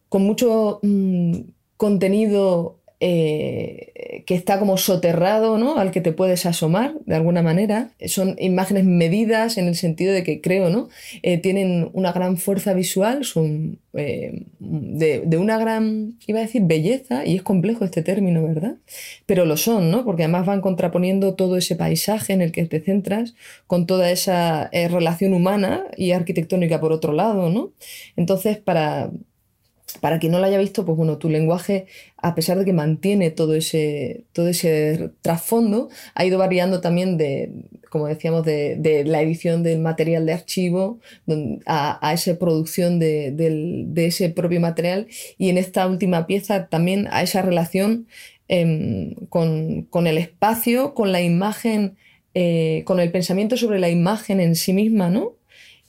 con 0.09 0.23
mucho 0.25 0.81
mm, 0.83 1.41
contenido 1.77 2.82
eh, 3.05 4.23
que 4.27 4.37
está 4.37 4.61
como 4.61 4.77
soterrado, 4.77 5.59
¿no? 5.59 5.77
Al 5.77 5.91
que 5.91 6.01
te 6.01 6.13
puedes 6.13 6.47
asomar 6.47 6.95
de 7.05 7.17
alguna 7.17 7.43
manera. 7.43 7.91
Son 8.07 8.37
imágenes 8.39 8.85
medidas 8.85 9.59
en 9.59 9.67
el 9.67 9.75
sentido 9.75 10.13
de 10.13 10.23
que 10.23 10.41
creo, 10.41 10.71
¿no? 10.71 10.89
Eh, 11.23 11.39
tienen 11.39 11.91
una 11.95 12.13
gran 12.13 12.37
fuerza 12.37 12.75
visual, 12.75 13.25
son 13.25 13.81
eh, 13.95 14.45
de, 14.61 15.37
una 15.37 15.59
gran, 15.59 16.17
iba 16.29 16.39
a 16.39 16.43
decir, 16.43 16.63
belleza, 16.65 17.27
y 17.27 17.35
es 17.35 17.43
complejo 17.43 17.85
este 17.85 18.03
término, 18.03 18.47
¿verdad? 18.47 18.77
Pero 19.27 19.47
lo 19.47 19.57
son, 19.57 19.91
¿no? 19.91 20.05
Porque 20.05 20.23
además 20.23 20.47
van 20.47 20.61
contraponiendo 20.61 21.35
todo 21.35 21.57
ese 21.57 21.75
paisaje 21.75 22.33
en 22.35 22.41
el 22.41 22.53
que 22.53 22.67
te 22.67 22.79
centras 22.79 23.35
con 23.67 23.87
toda 23.87 24.13
esa 24.13 24.71
relación 24.73 25.35
humana 25.35 25.87
y 25.97 26.13
arquitectónica 26.13 26.79
por 26.79 26.93
otro 26.93 27.13
lado, 27.13 27.51
¿no? 27.51 27.73
Entonces, 28.15 28.59
para 28.59 29.11
para 30.01 30.19
quien 30.19 30.33
no 30.33 30.39
lo 30.39 30.47
haya 30.47 30.59
visto, 30.59 30.85
pues 30.85 30.97
bueno, 30.97 31.19
tu 31.19 31.29
lenguaje, 31.29 31.87
a 32.17 32.35
pesar 32.35 32.59
de 32.59 32.65
que 32.65 32.73
mantiene 32.73 33.31
todo 33.31 33.55
ese, 33.55 34.25
todo 34.33 34.49
ese 34.49 35.11
trasfondo, 35.23 35.89
ha 36.15 36.25
ido 36.25 36.39
variando 36.39 36.81
también 36.81 37.17
de, 37.17 37.53
como 37.91 38.07
decíamos, 38.07 38.45
de, 38.45 39.03
la 39.07 39.21
edición 39.21 39.63
del 39.63 39.81
material 39.81 40.25
de 40.25 40.33
archivo 40.33 40.99
a, 41.67 42.13
esa 42.15 42.39
producción 42.39 42.99
de, 42.99 43.93
ese 43.97 44.31
propio 44.31 44.61
material 44.61 45.09
y 45.37 45.51
en 45.51 45.59
esta 45.59 45.87
última 45.87 46.27
pieza 46.27 46.69
también 46.69 47.09
a 47.11 47.23
esa 47.23 47.43
relación 47.43 48.07
em, 48.49 49.15
con, 49.29 50.07
el 50.07 50.19
espacio, 50.19 50.95
con 50.95 51.13
la 51.13 51.21
imagen, 51.21 51.97
eh, 52.35 52.83
con 52.87 52.99
el 52.99 53.11
pensamiento 53.11 53.57
sobre 53.57 53.79
la 53.79 53.91
imagen 53.91 54.41
en 54.41 54.57
sí 54.57 54.73
misma, 54.73 55.11
¿no? 55.11 55.35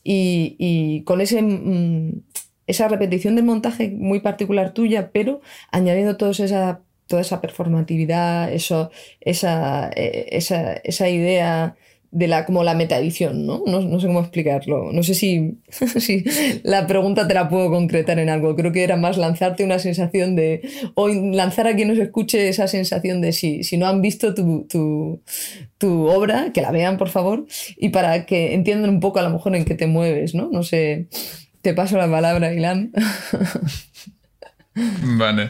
Y, 0.04 1.04
con 1.06 1.22
ese... 1.22 1.42
Mm, 1.42 2.22
esa 2.68 2.88
repetición 2.88 3.36
del 3.36 3.46
montaje 3.46 3.90
muy 3.90 4.20
particular 4.20 4.74
tuya, 4.74 5.12
pero 5.12 5.42
añadiendo 5.72 6.18
toda 6.18 6.32
esa, 6.32 6.82
toda 7.08 7.22
esa 7.22 7.42
performatividad, 7.42 8.52
eso, 8.52 8.92
esa, 9.22 9.90
eh, 9.96 10.30
esa, 10.32 10.74
esa 10.74 11.10
idea 11.10 11.76
de 12.14 12.28
la, 12.28 12.46
como 12.46 12.64
la 12.64 12.76
metaedición, 12.76 13.48
¿no? 13.48 13.64
¿no? 13.66 13.82
No 13.82 14.00
sé 14.00 14.06
cómo 14.06 14.20
explicarlo. 14.20 14.92
No 14.92 15.02
sé 15.02 15.16
si, 15.16 15.58
si 16.00 16.24
la 16.62 16.86
pregunta 16.86 17.28
te 17.28 17.34
la 17.34 17.50
puedo 17.50 17.72
concretar 17.72 18.20
en 18.20 18.30
algo. 18.30 18.56
Creo 18.56 18.72
que 18.72 18.84
era 18.84 18.98
más 18.98 19.18
lanzarte 19.18 19.64
una 19.64 19.80
sensación 19.80 20.36
de, 20.36 20.62
o 20.94 21.08
lanzar 21.08 21.68
a 21.68 21.76
quien 21.76 21.88
nos 21.88 21.98
escuche 21.98 22.50
esa 22.50 22.68
sensación 22.68 23.20
de 23.20 23.32
si, 23.32 23.64
si 23.64 23.78
no 23.78 23.88
han 23.88 24.02
visto 24.02 24.36
tu, 24.36 24.68
tu, 24.70 25.22
tu, 25.80 26.08
obra, 26.08 26.52
que 26.54 26.62
la 26.62 26.72
vean, 26.72 26.98
por 26.98 27.10
favor, 27.10 27.48
y 27.78 27.90
para 27.90 28.28
que 28.28 28.54
entiendan 28.54 28.92
un 28.92 29.00
poco 29.00 29.18
a 29.18 29.24
lo 29.24 29.32
mejor 29.32 29.56
en 29.56 29.66
qué 29.66 29.74
te 29.74 29.88
mueves, 29.88 30.36
¿no? 30.36 30.50
No 30.52 30.62
sé 30.62 31.08
te 31.64 31.74
paso 31.74 31.98
la 31.98 32.12
palabra, 32.12 32.54
Ilan. 32.54 32.92
vale. 35.18 35.50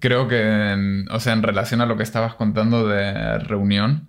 Creo 0.00 0.28
que, 0.28 1.04
o 1.10 1.20
sea, 1.20 1.32
en 1.32 1.42
relación 1.42 1.80
a 1.80 1.86
lo 1.86 1.96
que 1.96 2.02
estabas 2.02 2.34
contando 2.34 2.86
de 2.86 3.38
reunión, 3.38 4.08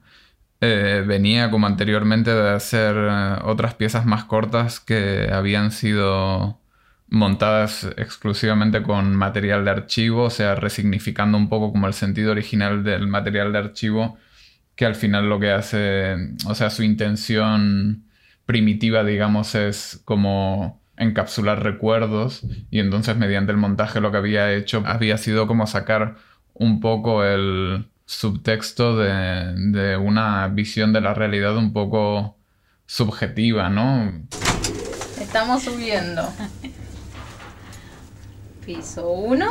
eh, 0.62 1.03
venía 1.07 1.51
como 1.51 1.67
anteriormente 1.67 2.33
de 2.33 2.50
hacer 2.50 2.95
eh, 2.98 3.36
otras 3.43 3.75
piezas 3.75 4.05
más 4.05 4.25
cortas 4.25 4.79
que 4.79 5.29
habían 5.31 5.71
sido 5.71 6.59
montadas 7.07 7.86
exclusivamente 7.98 8.83
con 8.83 9.15
material 9.15 9.65
de 9.65 9.71
archivo, 9.71 10.24
o 10.25 10.29
sea, 10.29 10.55
resignificando 10.55 11.38
un 11.38 11.50
poco 11.50 11.71
como 11.71 11.88
el 11.88 11.93
sentido 11.93 12.31
original 12.31 12.83
del 12.83 13.07
material 13.07 13.51
de 13.51 13.59
archivo, 13.59 14.17
que 14.75 14.86
al 14.86 14.95
final 14.95 15.29
lo 15.29 15.39
que 15.39 15.51
hace, 15.51 16.15
o 16.45 16.55
sea, 16.55 16.69
su 16.69 16.83
intención 16.83 18.05
primitiva, 18.45 19.03
digamos, 19.03 19.55
es 19.55 20.01
como 20.05 20.79
encapsular 20.99 21.63
recuerdos 21.63 22.41
y 22.69 22.79
entonces 22.79 23.17
mediante 23.17 23.51
el 23.51 23.57
montaje 23.57 24.01
lo 24.01 24.11
que 24.11 24.17
había 24.17 24.53
hecho 24.53 24.83
había 24.85 25.17
sido 25.17 25.47
como 25.47 25.65
sacar 25.65 26.17
un 26.53 26.81
poco 26.81 27.23
el 27.23 27.87
subtexto 28.05 28.97
de, 28.97 29.97
una 29.97 30.47
visión 30.49 30.93
de 30.93 31.01
la 31.01 31.13
realidad 31.13 31.55
un 31.57 31.73
poco 31.73 32.35
subjetiva, 32.85 33.69
¿no? 33.69 34.11
Estamos 35.19 35.63
subiendo. 35.63 36.27
Piso 38.65 39.09
1. 39.09 39.45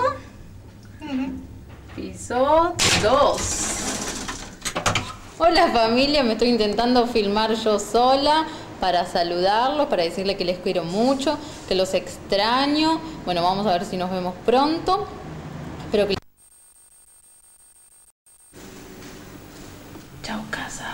Piso 1.96 2.74
2. 3.02 3.88
Hola 5.38 5.68
familia, 5.68 6.24
me 6.24 6.32
estoy 6.32 6.48
intentando 6.48 7.06
filmar 7.06 7.54
yo 7.54 7.78
sola 7.78 8.44
para 8.80 9.04
saludarlos, 9.06 9.86
para 9.86 10.02
decirle 10.02 10.36
que 10.36 10.44
les 10.44 10.58
quiero 10.58 10.84
mucho, 10.84 11.38
que 11.68 11.74
los 11.74 11.94
extraño. 11.94 13.00
Bueno, 13.24 13.42
vamos 13.42 13.66
a 13.66 13.72
ver 13.72 13.84
si 13.84 13.96
nos 13.96 14.10
vemos 14.10 14.34
pronto. 14.46 15.06
Espero 15.84 16.06
que... 16.06 16.16
Chao 20.22 20.42
casa. 20.50 20.86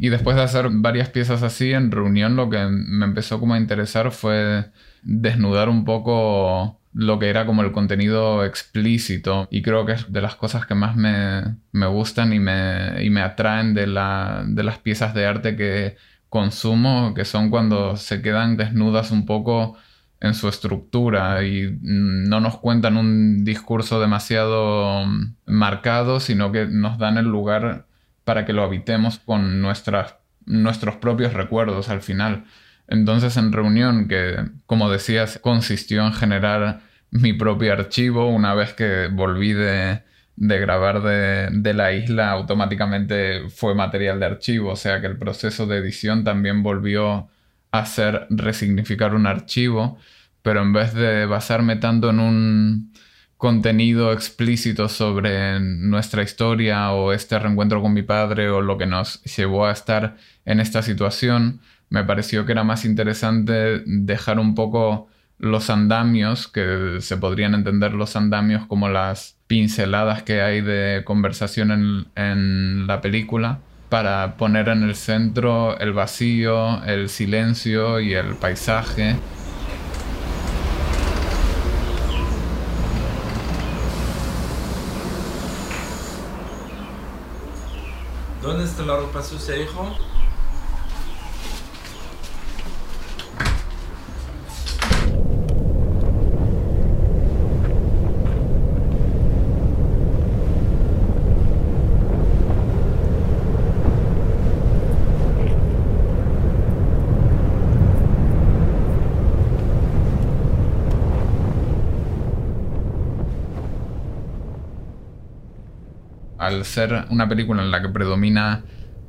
Y 0.00 0.10
después 0.10 0.36
de 0.36 0.42
hacer 0.42 0.68
varias 0.70 1.08
piezas 1.10 1.42
así 1.42 1.72
en 1.72 1.90
reunión, 1.90 2.36
lo 2.36 2.48
que 2.50 2.58
me 2.68 3.04
empezó 3.04 3.40
como 3.40 3.54
a 3.54 3.58
interesar 3.58 4.12
fue 4.12 4.70
desnudar 5.02 5.68
un 5.68 5.84
poco 5.84 6.77
lo 6.92 7.18
que 7.18 7.28
era 7.28 7.46
como 7.46 7.62
el 7.62 7.72
contenido 7.72 8.44
explícito 8.44 9.48
y 9.50 9.62
creo 9.62 9.86
que 9.86 9.92
es 9.92 10.12
de 10.12 10.20
las 10.20 10.36
cosas 10.36 10.66
que 10.66 10.74
más 10.74 10.96
me, 10.96 11.86
gustan 11.86 12.32
y 12.32 12.40
me, 12.40 13.04
y 13.04 13.10
me 13.10 13.20
atraen 13.20 13.74
de, 13.74 13.86
la, 13.86 14.44
de 14.46 14.62
las 14.62 14.78
piezas 14.78 15.14
de 15.14 15.26
arte 15.26 15.56
que 15.56 15.96
consumo, 16.28 17.14
que 17.14 17.24
son 17.24 17.50
cuando 17.50 17.96
se 17.96 18.22
quedan 18.22 18.56
desnudas 18.56 19.10
un 19.10 19.26
poco 19.26 19.76
en 20.20 20.34
su 20.34 20.48
estructura 20.48 21.44
y 21.44 21.78
no 21.80 22.40
nos 22.40 22.58
cuentan 22.58 22.96
un 22.96 23.44
discurso 23.44 24.00
demasiado 24.00 25.04
marcado, 25.46 26.20
sino 26.20 26.52
que 26.52 26.66
nos 26.66 26.98
dan 26.98 27.18
el 27.18 27.26
lugar 27.26 27.86
para 28.24 28.44
que 28.44 28.52
lo 28.52 28.62
habitemos 28.62 29.18
con 29.18 29.60
nuestras 29.62 30.16
nuestros 30.48 30.96
propios 30.96 31.34
recuerdos 31.34 31.88
al 31.88 32.00
final. 32.00 32.44
Entonces 32.88 33.36
en 33.36 33.52
reunión, 33.52 34.08
que 34.08 34.36
como 34.66 34.90
decías, 34.90 35.38
consistió 35.42 36.04
en 36.06 36.12
generar 36.12 36.80
mi 37.10 37.32
propio 37.32 37.72
archivo, 37.72 38.28
una 38.28 38.54
vez 38.54 38.72
que 38.74 39.08
volví 39.08 39.52
de, 39.52 40.02
grabar 40.36 41.02
de, 41.02 41.48
de, 41.52 41.74
la 41.74 41.92
isla, 41.92 42.30
automáticamente 42.30 43.48
fue 43.50 43.74
material 43.74 44.20
de 44.20 44.26
archivo, 44.26 44.72
o 44.72 44.76
sea 44.76 45.00
que 45.00 45.06
el 45.06 45.18
proceso 45.18 45.66
de 45.66 45.78
edición 45.78 46.24
también 46.24 46.62
volvió 46.62 47.28
a 47.70 47.86
ser 47.86 48.26
resignificar 48.30 49.14
un 49.14 49.26
archivo, 49.26 49.98
pero 50.42 50.62
en 50.62 50.72
vez 50.72 50.94
de 50.94 51.26
basarme 51.26 51.76
tanto 51.76 52.10
en 52.10 52.20
un 52.20 52.92
contenido 53.38 54.12
explícito 54.12 54.88
sobre 54.88 55.60
nuestra 55.60 56.22
historia 56.22 56.92
o 56.92 57.12
este 57.12 57.38
reencuentro 57.38 57.80
con 57.80 57.94
mi 57.94 58.02
padre 58.02 58.50
o 58.50 58.60
lo 58.60 58.76
que 58.76 58.86
nos 58.86 59.22
llevó 59.24 59.66
a 59.66 59.72
estar 59.72 60.16
en 60.44 60.60
esta 60.60 60.82
situación, 60.82 61.60
me 61.90 62.04
pareció 62.04 62.44
que 62.46 62.52
era 62.52 62.64
más 62.64 62.84
interesante 62.84 63.82
dejar 63.86 64.38
un 64.38 64.54
poco 64.54 65.08
los 65.38 65.70
andamios, 65.70 66.48
que 66.48 66.98
se 67.00 67.16
podrían 67.16 67.54
entender 67.54 67.94
los 67.94 68.16
andamios 68.16 68.66
como 68.66 68.88
las 68.88 69.36
pinceladas 69.46 70.22
que 70.22 70.42
hay 70.42 70.60
de 70.60 71.02
conversación 71.04 71.70
en, 71.70 72.06
en 72.16 72.86
la 72.86 73.00
película, 73.00 73.60
para 73.88 74.36
poner 74.36 74.68
en 74.68 74.82
el 74.82 74.94
centro 74.94 75.78
el 75.78 75.92
vacío, 75.92 76.84
el 76.84 77.08
silencio 77.08 78.00
y 78.00 78.14
el 78.14 78.34
paisaje. 78.34 79.16
¿Dónde 88.42 88.64
está 88.64 88.82
la 88.82 88.96
ropa 88.96 89.22
sucia, 89.22 89.56
hijo? 89.56 89.96
Al 116.38 116.64
ser 116.64 117.04
una 117.10 117.28
película 117.28 117.62
en 117.62 117.70
la 117.70 117.82
que 117.82 117.88
predomina 117.88 118.64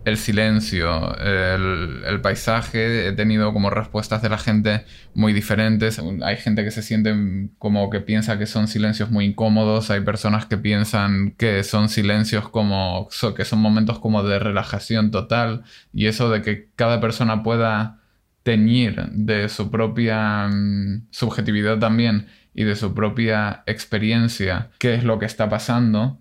el 0.06 0.18
silencio, 0.18 1.16
el, 1.18 2.22
paisaje, 2.22 3.08
he 3.08 3.12
tenido 3.14 3.54
como 3.54 3.70
respuestas 3.70 4.22
de 4.22 4.30
la 4.30 4.38
gente 4.38 4.86
muy 5.14 5.34
diferentes. 5.34 6.02
Hay 6.24 6.38
gente 6.38 6.64
que 6.64 6.72
se 6.72 6.82
siente 6.82 7.14
como 7.58 7.90
que 7.90 8.00
piensa 8.00 8.38
que 8.38 8.46
son 8.46 8.68
silencios 8.68 9.12
muy 9.12 9.26
incómodos, 9.26 9.92
hay 9.92 10.02
personas 10.02 10.46
que 10.46 10.58
piensan 10.58 11.32
que 11.38 11.64
son 11.64 11.90
silencios 11.90 12.50
como 12.50 13.10
que 13.36 13.46
son 13.46 13.60
momentos 13.60 14.00
como 14.00 14.24
de 14.24 14.40
relajación 14.40 15.12
total 15.12 15.64
y 15.94 16.08
eso 16.08 16.30
de 16.30 16.42
que 16.42 16.70
cada 16.76 17.00
persona 17.02 17.44
pueda 17.44 18.00
teñir 18.44 19.10
de 19.12 19.50
su 19.50 19.70
propia 19.70 20.48
mm, 20.48 21.08
subjetividad 21.12 21.78
también 21.80 22.28
y 22.54 22.64
de 22.64 22.76
su 22.76 22.94
propia 22.94 23.64
experiencia 23.68 24.70
qué 24.80 24.96
es 24.96 25.04
lo 25.04 25.20
que 25.20 25.26
está 25.26 25.50
pasando 25.50 26.20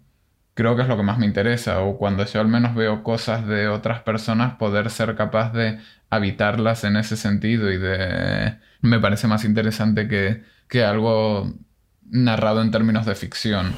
creo 0.59 0.75
que 0.75 0.83
es 0.83 0.89
lo 0.89 0.97
que 0.97 1.05
más 1.05 1.19
me 1.19 1.27
interesa, 1.27 1.83
o 1.83 1.97
cuando 1.99 2.27
yo 2.27 2.41
al 2.41 2.49
menos 2.49 2.75
veo 2.75 3.05
cosas 3.05 3.47
de 3.47 3.69
otras 3.69 4.01
personas, 4.03 4.57
poder 4.57 4.91
ser 4.91 5.15
capaz 5.15 5.53
de 5.53 5.79
habitarlas 6.11 6.83
en 6.83 6.97
ese 6.97 7.17
sentido 7.17 7.71
y 7.71 7.79
de... 7.79 8.59
me 8.81 8.99
parece 8.99 9.29
más 9.29 9.45
interesante 9.45 10.09
que, 10.09 10.43
que 10.69 10.83
algo 10.85 11.55
narrado 12.11 12.61
en 12.61 12.73
términos 12.73 13.07
de 13.07 13.15
ficción. 13.15 13.73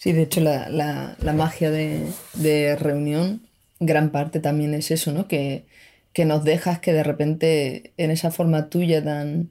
Sí, 0.00 0.12
de 0.12 0.22
hecho 0.22 0.40
la, 0.40 0.70
la, 0.70 1.32
magia 1.34 1.70
de, 1.70 2.06
de, 2.32 2.74
reunión, 2.76 3.42
gran 3.80 4.10
parte 4.12 4.40
también 4.40 4.72
es 4.72 4.90
eso, 4.90 5.12
¿no? 5.12 5.28
Que, 5.28 5.66
que, 6.14 6.24
nos 6.24 6.42
dejas 6.42 6.80
que 6.80 6.94
de 6.94 7.02
repente 7.02 7.92
en 7.98 8.10
esa 8.10 8.30
forma 8.30 8.70
tuya 8.70 9.04
tan, 9.04 9.50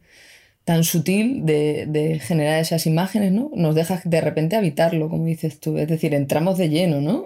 tan 0.66 0.84
sutil 0.84 1.46
de, 1.46 1.86
de, 1.88 2.20
generar 2.20 2.60
esas 2.62 2.88
imágenes, 2.88 3.32
¿no? 3.32 3.52
Nos 3.56 3.76
dejas 3.76 4.02
de 4.10 4.22
repente 4.22 4.56
habitarlo, 4.56 5.10
como 5.10 5.26
dices 5.26 5.60
tú. 5.60 5.78
Es 5.78 5.88
decir, 5.88 6.16
entramos 6.16 6.58
de 6.58 6.70
lleno, 6.70 7.00
¿no? 7.02 7.26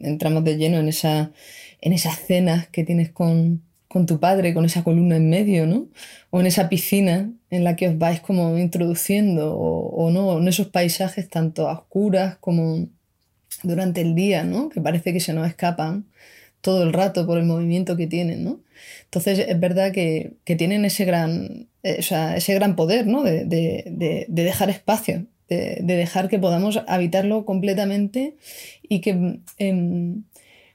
Entramos 0.00 0.44
de 0.44 0.56
lleno 0.56 0.78
en, 0.80 0.88
esa, 0.88 1.32
en 1.80 1.92
esas 1.92 2.18
cenas 2.26 2.68
que 2.68 2.84
tienes 2.84 3.10
con, 3.10 3.62
con 3.86 4.06
tu 4.06 4.18
padre, 4.18 4.52
con 4.52 4.64
esa 4.64 4.82
columna 4.82 5.16
en 5.16 5.30
medio, 5.30 5.66
¿no? 5.66 5.88
O 6.30 6.40
en 6.40 6.46
esa 6.46 6.68
piscina 6.68 7.30
en 7.54 7.62
la 7.62 7.76
que 7.76 7.88
os 7.88 7.98
vais 7.98 8.20
como 8.20 8.58
introduciendo, 8.58 9.56
o, 9.56 10.10
no, 10.10 10.38
en 10.38 10.48
esos 10.48 10.66
paisajes 10.68 11.28
tanto 11.28 11.68
a 11.68 11.74
oscuras 11.74 12.36
como 12.40 12.88
durante 13.62 14.00
el 14.00 14.16
día, 14.16 14.42
¿no? 14.42 14.68
Que 14.70 14.80
parece 14.80 15.12
que 15.12 15.20
se 15.20 15.32
nos 15.32 15.46
escapan 15.46 16.06
todo 16.60 16.82
el 16.82 16.92
rato 16.92 17.26
por 17.26 17.38
el 17.38 17.44
movimiento 17.44 17.96
que 17.96 18.08
tienen, 18.08 18.42
¿no? 18.42 18.60
Entonces 19.04 19.38
es 19.38 19.60
verdad 19.60 19.92
que, 19.92 20.34
tienen 20.44 20.84
ese 20.84 21.04
gran, 21.04 21.68
eh, 21.84 22.00
ese 22.00 22.54
gran 22.54 22.74
poder, 22.74 23.06
¿no? 23.06 23.22
De, 23.22 24.26
dejar 24.28 24.70
espacio, 24.70 25.26
de, 25.48 25.80
dejar 25.80 26.28
que 26.28 26.40
podamos 26.40 26.82
habitarlo 26.88 27.44
completamente 27.44 28.36
y 28.82 29.00
que... 29.00 29.38
Em, 29.58 30.24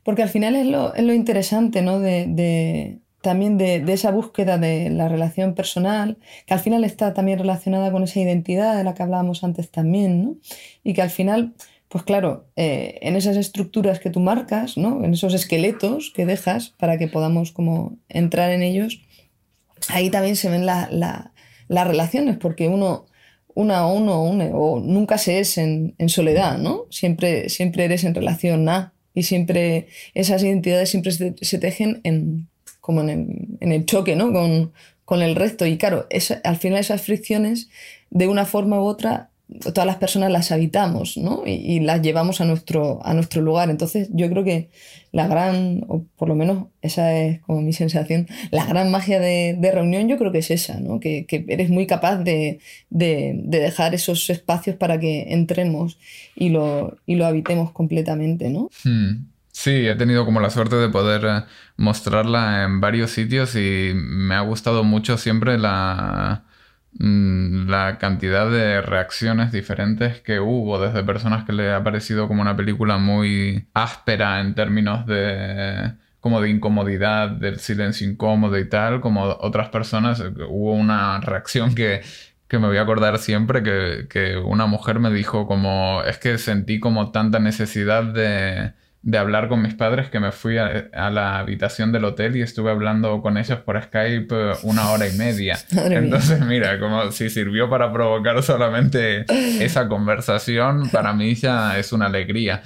porque 0.03 0.23
al 0.23 0.29
final 0.29 0.55
es 0.55 0.65
lo, 0.65 0.95
es 0.95 1.03
lo 1.03 1.13
interesante, 1.13 1.81
¿no? 1.81 1.99
de, 1.99 2.99
también 3.21 3.58
de, 3.58 3.84
esa 3.91 4.12
búsqueda 4.12 4.58
de 4.58 4.89
la 4.89 5.10
relación 5.10 5.53
personal, 5.53 6.17
que 6.45 6.53
al 6.53 6.60
final 6.60 6.84
está 6.84 7.13
también 7.13 7.39
relacionada 7.39 7.91
con 7.91 8.03
esa 8.03 8.19
identidad 8.19 8.77
de 8.77 8.84
la 8.84 8.93
que 8.93 9.03
hablábamos 9.03 9.43
antes 9.43 9.71
también, 9.71 10.23
¿no? 10.23 10.38
Y 10.84 10.93
que 10.93 11.01
al 11.01 11.10
final, 11.10 11.53
pues 11.89 12.03
claro, 12.03 12.47
eh, 12.55 12.97
en 13.01 13.15
esas 13.15 13.36
estructuras 13.36 13.99
que 13.99 14.10
tú 14.10 14.19
marcas, 14.19 14.77
¿no? 14.77 15.03
En 15.03 15.13
esos 15.13 15.34
esqueletos 15.34 16.12
que 16.15 16.25
dejas 16.25 16.69
para 16.69 16.97
que 16.97 17.08
podamos 17.08 17.51
como 17.51 17.97
entrar 18.08 18.51
en 18.51 18.63
ellos, 18.63 19.01
ahí 19.89 20.10
también 20.10 20.36
se 20.36 20.49
ven 20.49 20.65
las 20.65 21.32
relaciones, 21.69 22.38
porque 22.38 22.69
uno, 22.69 23.05
una 23.53 23.86
o 23.88 23.93
uno 23.95 24.23
une, 24.23 24.51
o 24.53 24.79
nunca 24.79 25.17
se 25.17 25.39
es 25.39 25.58
en, 25.58 25.93
soledad, 26.08 26.58
¿no? 26.58 26.86
Siempre, 26.89 27.49
siempre 27.49 27.86
eres 27.86 28.05
en 28.05 28.15
relación 28.15 28.69
a, 28.69 28.93
y 29.13 29.23
siempre 29.23 29.88
esas 30.13 30.41
identidades 30.43 30.89
siempre 30.89 31.12
se 31.12 31.58
tejen 31.58 31.99
en 32.03 32.48
como 32.89 33.02
en 33.02 33.56
el, 33.60 33.86
choque 33.86 34.15
¿no? 34.15 34.34
con, 34.34 34.71
con, 35.06 35.21
el 35.21 35.36
resto. 35.36 35.67
Y 35.67 35.78
claro, 35.78 36.08
al 36.43 36.58
final 36.58 36.80
esas 36.80 37.04
fricciones, 37.04 37.69
de 38.10 38.28
una 38.28 38.45
forma 38.45 38.82
u 38.82 38.86
otra, 38.86 39.30
todas 39.60 39.86
las 39.86 39.97
personas 39.97 40.32
las 40.32 40.52
habitamos 40.52 41.15
¿no? 41.15 41.43
y, 41.45 41.82
las 41.82 42.02
llevamos 42.02 42.41
a 42.41 42.45
nuestro, 42.45 42.99
a 43.06 43.13
nuestro 43.13 43.43
lugar. 43.43 43.69
Entonces 43.69 44.10
yo 44.12 44.28
creo 44.28 44.43
que 44.43 44.69
la 45.12 45.28
gran, 45.28 45.86
o 45.88 46.04
por 46.15 46.30
lo 46.30 46.34
menos 46.34 46.65
esa 46.82 47.15
es 47.15 47.41
como 47.41 47.62
mi 47.62 47.73
sensación, 47.73 48.25
la 48.49 48.65
gran 48.65 48.89
magia 48.89 49.19
de, 49.19 49.56
de 49.56 49.71
reunión 49.71 50.08
yo 50.08 50.17
creo 50.17 50.32
que 50.32 50.39
es 50.39 50.49
esa, 50.49 50.80
¿no? 50.80 50.99
que, 50.99 51.28
que 51.28 51.45
eres 51.47 51.69
muy 51.69 51.86
capaz 51.86 52.15
de, 52.23 52.58
de, 52.89 53.39
de, 53.43 53.60
dejar 53.60 53.93
esos 53.93 54.28
espacios 54.32 54.78
para 54.78 54.99
que 54.99 55.32
entremos 55.32 55.99
y 56.36 56.49
lo, 56.49 56.97
y 57.06 57.17
lo 57.17 57.28
habitemos 57.28 57.69
completamente. 57.71 58.49
¿no? 58.49 58.71
Hmm. 58.84 59.28
Sí, 59.61 59.89
he 59.89 59.95
tenido 59.95 60.23
como 60.23 60.39
la 60.39 60.49
suerte 60.51 60.77
de 60.77 60.87
poder 60.87 61.25
eh, 61.25 61.43
mostrarla 61.75 62.63
en 62.63 62.79
varios 62.79 63.11
sitios 63.11 63.55
y 63.57 63.91
me 63.93 64.35
ha 64.35 64.39
gustado 64.39 64.85
mucho 64.85 65.17
siempre 65.17 65.57
la, 65.57 66.45
mm, 66.93 67.67
la 67.69 67.97
cantidad 67.97 68.49
de 68.49 68.81
reacciones 68.81 69.51
diferentes 69.51 70.21
que 70.21 70.39
hubo, 70.39 70.79
desde 70.79 71.03
personas 71.03 71.43
que 71.43 71.51
le 71.51 71.73
ha 71.73 71.83
parecido 71.83 72.29
como 72.29 72.41
una 72.41 72.55
película 72.55 72.97
muy 72.97 73.67
áspera 73.73 74.39
en 74.39 74.55
términos 74.55 75.05
de 75.05 75.93
como 76.21 76.39
de 76.41 76.49
incomodidad, 76.51 77.29
del 77.29 77.59
silencio 77.59 78.09
incómodo 78.09 78.57
y 78.57 78.69
tal, 78.69 79.01
como 79.01 79.23
otras 79.25 79.69
personas, 79.69 80.21
eh, 80.21 80.31
hubo 80.47 80.71
una 80.73 81.19
reacción 81.19 81.75
que, 81.75 82.01
que 82.47 82.59
me 82.59 82.67
voy 82.67 82.77
a 82.77 82.83
acordar 82.83 83.17
siempre, 83.19 83.61
que, 83.63 84.07
que 84.09 84.37
una 84.37 84.67
mujer 84.67 84.99
me 84.99 85.11
dijo 85.11 85.47
como, 85.47 86.01
es 86.03 86.17
que 86.17 86.37
sentí 86.37 86.79
como 86.79 87.11
tanta 87.11 87.39
necesidad 87.39 88.03
de 88.05 88.73
de 89.01 89.17
hablar 89.17 89.47
con 89.47 89.62
mis 89.62 89.73
padres 89.73 90.09
que 90.09 90.19
me 90.19 90.31
fui 90.31 90.57
a, 90.57 91.09
la 91.09 91.39
habitación 91.39 91.91
del 91.91 92.05
hotel 92.05 92.35
y 92.35 92.41
estuve 92.41 92.69
hablando 92.71 93.21
con 93.21 93.38
ellos 93.38 93.59
por 93.59 93.81
Skype 93.81 94.35
una 94.63 94.91
hora 94.91 95.07
y 95.07 95.17
media. 95.17 95.57
Entonces, 95.71 96.41
mira, 96.41 96.79
como 96.79 97.12
si 97.12 97.29
sirvió 97.29 97.69
para 97.69 97.91
provocar 97.91 98.41
solamente 98.43 99.25
esa 99.63 99.88
conversación, 99.88 100.89
para 100.89 101.13
mí 101.13 101.35
ya 101.35 101.77
es 101.77 101.93
una 101.93 102.07
alegría. 102.07 102.63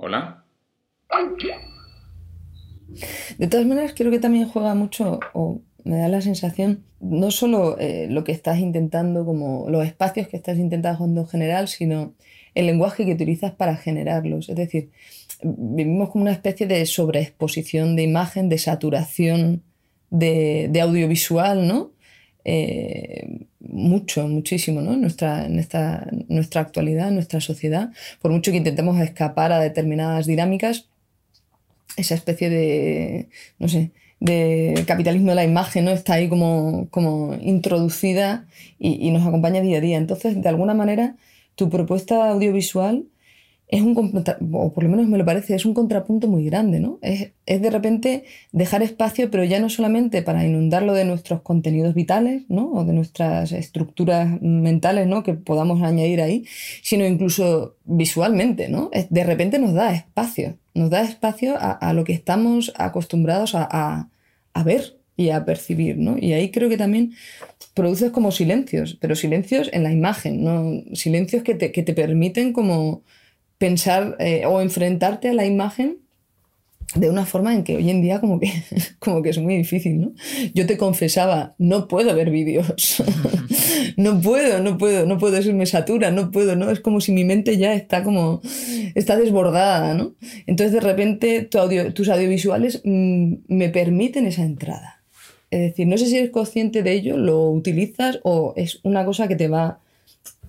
Hola. 0.00 0.44
De 3.38 3.46
todas 3.46 3.66
maneras, 3.66 3.92
creo 3.96 4.10
que 4.10 4.18
también 4.18 4.48
juega 4.48 4.74
mucho, 4.74 5.20
o 5.32 5.60
me 5.84 5.98
da 5.98 6.08
la 6.08 6.20
sensación, 6.20 6.84
no 7.00 7.30
solo 7.30 7.78
eh, 7.78 8.08
lo 8.10 8.24
que 8.24 8.32
estás 8.32 8.58
intentando, 8.58 9.24
como 9.24 9.68
los 9.70 9.86
espacios 9.86 10.28
que 10.28 10.36
estás 10.36 10.58
intentando 10.58 11.20
en 11.20 11.26
general, 11.28 11.68
sino 11.68 12.14
el 12.54 12.66
lenguaje 12.66 13.04
que 13.04 13.12
utilizas 13.12 13.52
para 13.52 13.76
generarlos. 13.76 14.48
Es 14.48 14.56
decir, 14.56 14.90
vivimos 15.42 16.10
como 16.10 16.22
una 16.22 16.32
especie 16.32 16.66
de 16.66 16.84
sobreexposición 16.86 17.94
de 17.94 18.02
imagen, 18.02 18.48
de 18.48 18.58
saturación 18.58 19.62
de, 20.10 20.80
audiovisual, 20.82 21.66
¿no? 21.66 21.92
Eh, 22.44 23.46
mucho, 23.60 24.26
muchísimo, 24.26 24.80
¿no? 24.80 24.96
Nuestra, 24.96 25.46
en 25.46 25.58
esta, 25.58 26.08
nuestra 26.28 26.62
actualidad, 26.62 27.10
nuestra 27.10 27.40
sociedad. 27.40 27.90
Por 28.20 28.32
mucho 28.32 28.50
que 28.50 28.56
intentemos 28.56 28.98
escapar 29.00 29.52
a 29.52 29.60
determinadas 29.60 30.26
dinámicas, 30.26 30.88
esa 31.98 32.14
especie 32.14 32.50
de, 32.50 33.28
no 33.58 33.68
sé, 33.68 33.92
de 34.20 34.84
capitalismo 34.86 35.30
de 35.30 35.36
la 35.36 35.44
imagen, 35.44 35.84
¿no? 35.84 35.90
Está 35.92 36.14
ahí 36.14 36.28
como, 36.28 36.88
como 36.90 37.34
introducida 37.40 38.46
y, 38.78 39.06
y 39.06 39.10
nos 39.10 39.26
acompaña 39.26 39.60
día 39.60 39.78
a 39.78 39.80
día. 39.80 39.98
Entonces, 39.98 40.40
de 40.40 40.48
alguna 40.48 40.74
manera, 40.74 41.16
tu 41.54 41.68
propuesta 41.70 42.30
audiovisual 42.30 43.04
es 43.68 43.82
un, 43.82 44.24
o 44.52 44.72
por 44.72 44.82
lo 44.82 44.88
menos 44.88 45.08
me 45.08 45.18
lo 45.18 45.24
parece, 45.26 45.54
es 45.54 45.66
un 45.66 45.74
contrapunto 45.74 46.26
muy 46.26 46.44
grande, 46.44 46.80
¿no? 46.80 46.98
Es, 47.02 47.32
de 47.46 47.70
repente 47.70 48.24
dejar 48.50 48.82
espacio, 48.82 49.30
pero 49.30 49.44
ya 49.44 49.60
no 49.60 49.68
solamente 49.68 50.22
para 50.22 50.44
inundarlo 50.44 50.94
de 50.94 51.04
nuestros 51.04 51.42
contenidos 51.42 51.94
vitales, 51.94 52.44
¿no? 52.48 52.72
O 52.72 52.84
de 52.84 52.94
nuestras 52.94 53.52
estructuras 53.52 54.40
mentales, 54.40 55.06
¿no? 55.06 55.22
Que 55.22 55.34
podamos 55.34 55.82
añadir 55.82 56.22
ahí, 56.22 56.46
sino 56.82 57.06
incluso 57.06 57.76
visualmente, 57.84 58.68
¿no? 58.68 58.90
De 59.10 59.24
repente 59.24 59.58
nos 59.58 59.74
da 59.74 59.94
espacio, 59.94 60.56
nos 60.78 60.90
da 60.90 61.02
espacio 61.02 61.56
a, 61.58 61.92
lo 61.92 62.04
que 62.04 62.12
estamos 62.12 62.72
acostumbrados 62.76 63.52
a, 63.54 64.08
ver 64.64 64.98
y 65.16 65.30
a 65.30 65.44
percibir, 65.44 65.98
¿no? 65.98 66.16
Y 66.18 66.32
ahí 66.32 66.50
creo 66.50 66.68
que 66.68 66.76
también 66.76 67.14
produces 67.74 68.10
como 68.10 68.32
silencios, 68.32 68.96
pero 69.00 69.14
silencios 69.14 69.68
en 69.72 69.82
la 69.82 69.92
imagen, 69.92 70.44
¿no? 70.44 70.82
Silencios 70.94 71.42
que 71.42 71.54
te, 71.54 71.94
permiten 71.94 72.52
como 72.52 73.02
pensar 73.58 74.16
eh, 74.20 74.46
o 74.46 74.60
enfrentarte 74.60 75.28
a 75.28 75.34
la 75.34 75.44
imagen 75.44 75.98
de 76.94 77.10
una 77.10 77.26
forma 77.26 77.54
en 77.54 77.64
que 77.64 77.76
hoy 77.76 77.90
en 77.90 78.00
día 78.00 78.20
como 78.20 78.40
que, 78.40 78.50
como 78.98 79.22
que 79.22 79.30
es 79.30 79.38
muy 79.38 79.56
difícil, 79.56 80.00
¿no? 80.00 80.12
Yo 80.54 80.66
te 80.66 80.76
confesaba, 80.76 81.54
no 81.58 81.88
puedo 81.88 82.14
ver 82.14 82.30
vídeos, 82.30 83.02
no 83.96 84.20
puedo, 84.20 84.60
no 84.60 84.78
puedo, 84.78 85.06
no 85.06 85.18
puedo, 85.18 85.36
eso 85.36 85.52
me 85.52 85.66
satura, 85.66 86.10
no 86.10 86.30
puedo, 86.30 86.56
¿no? 86.56 86.70
Es 86.70 86.80
como 86.80 87.00
si 87.00 87.12
mi 87.12 87.24
mente 87.24 87.58
ya 87.58 87.74
está 87.74 88.02
como, 88.02 88.40
está 88.94 89.16
desbordada, 89.16 89.94
¿no? 89.94 90.14
Entonces 90.46 90.72
de 90.72 90.80
repente 90.80 91.42
tu 91.42 91.58
audio, 91.58 91.92
tus 91.92 92.08
audiovisuales 92.08 92.80
mm, 92.84 93.34
me 93.48 93.68
permiten 93.68 94.26
esa 94.26 94.42
entrada. 94.42 95.02
Es 95.50 95.60
decir, 95.60 95.86
no 95.86 95.96
sé 95.96 96.06
si 96.06 96.18
eres 96.18 96.30
consciente 96.30 96.82
de 96.82 96.92
ello, 96.92 97.16
lo 97.16 97.48
utilizas 97.50 98.20
o 98.22 98.52
es 98.56 98.80
una 98.82 99.04
cosa 99.04 99.28
que 99.28 99.36
te 99.36 99.48
va 99.48 99.80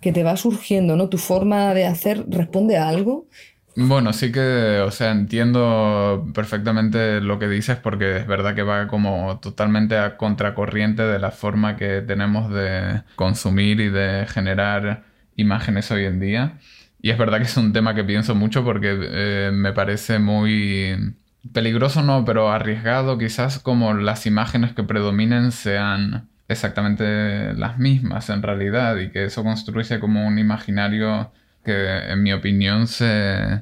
que 0.02 0.14
te 0.14 0.24
va 0.24 0.38
surgiendo, 0.38 0.96
¿no? 0.96 1.10
Tu 1.10 1.18
forma 1.18 1.74
de 1.74 1.86
hacer 1.86 2.26
responde 2.30 2.78
a 2.78 2.88
algo. 2.88 3.28
Bueno, 3.76 4.12
sí 4.14 4.32
que, 4.32 4.80
o 4.82 4.92
sea, 4.92 5.12
entiendo 5.12 6.28
perfectamente 6.34 7.22
lo 7.22 7.40
que 7.40 7.48
dices 7.48 7.78
porque 7.78 8.18
es 8.18 8.28
verdad 8.28 8.54
que 8.54 8.64
va 8.64 8.88
como 8.88 9.40
totalmente 9.40 9.98
a 9.98 10.18
contracorriente 10.18 11.04
de 11.04 11.20
la 11.20 11.32
forma 11.32 11.78
que 11.78 12.02
tenemos 12.02 12.52
de 12.52 13.04
consumir 13.16 13.80
y 13.80 13.90
de 13.90 14.26
generar 14.28 15.04
imágenes 15.38 15.92
hoy 15.92 16.06
en 16.06 16.20
día. 16.20 16.60
Y 17.02 17.12
es 17.12 17.18
verdad 17.18 17.38
que 17.38 17.46
es 17.46 17.56
un 17.58 17.72
tema 17.72 17.96
que 17.96 18.04
pienso 18.04 18.36
mucho 18.36 18.66
porque 18.66 18.98
eh, 19.02 19.52
me 19.54 19.72
parece 19.72 20.20
muy 20.20 21.16
peligroso, 21.54 22.02
no, 22.04 22.26
pero 22.26 22.52
arriesgado 22.52 23.18
quizás 23.18 23.60
como 23.60 23.94
las 23.94 24.26
imágenes 24.26 24.74
que 24.74 24.84
predominen 24.84 25.52
sean 25.54 26.28
exactamente 26.50 27.54
las 27.54 27.78
mismas 27.78 28.30
en 28.30 28.42
realidad 28.42 28.98
y 28.98 29.10
que 29.12 29.24
eso 29.26 29.44
construye 29.44 30.00
como 30.00 30.28
un 30.28 30.38
imaginario 30.40 31.32
que 31.70 32.12
en 32.12 32.24
mi 32.24 32.34
opinión 32.34 32.88
se, 32.88 33.62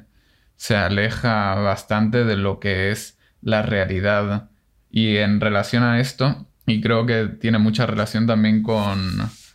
se 0.56 0.76
aleja 0.76 1.54
bastante 1.56 2.24
de 2.24 2.36
lo 2.36 2.58
que 2.58 2.90
es 2.90 3.18
la 3.42 3.60
realidad. 3.60 4.48
Y 4.90 5.18
en 5.18 5.40
relación 5.40 5.82
a 5.82 6.00
esto, 6.00 6.46
y 6.66 6.80
creo 6.80 7.04
que 7.04 7.26
tiene 7.26 7.58
mucha 7.58 7.84
relación 7.84 8.26
también 8.26 8.62
con, 8.62 8.98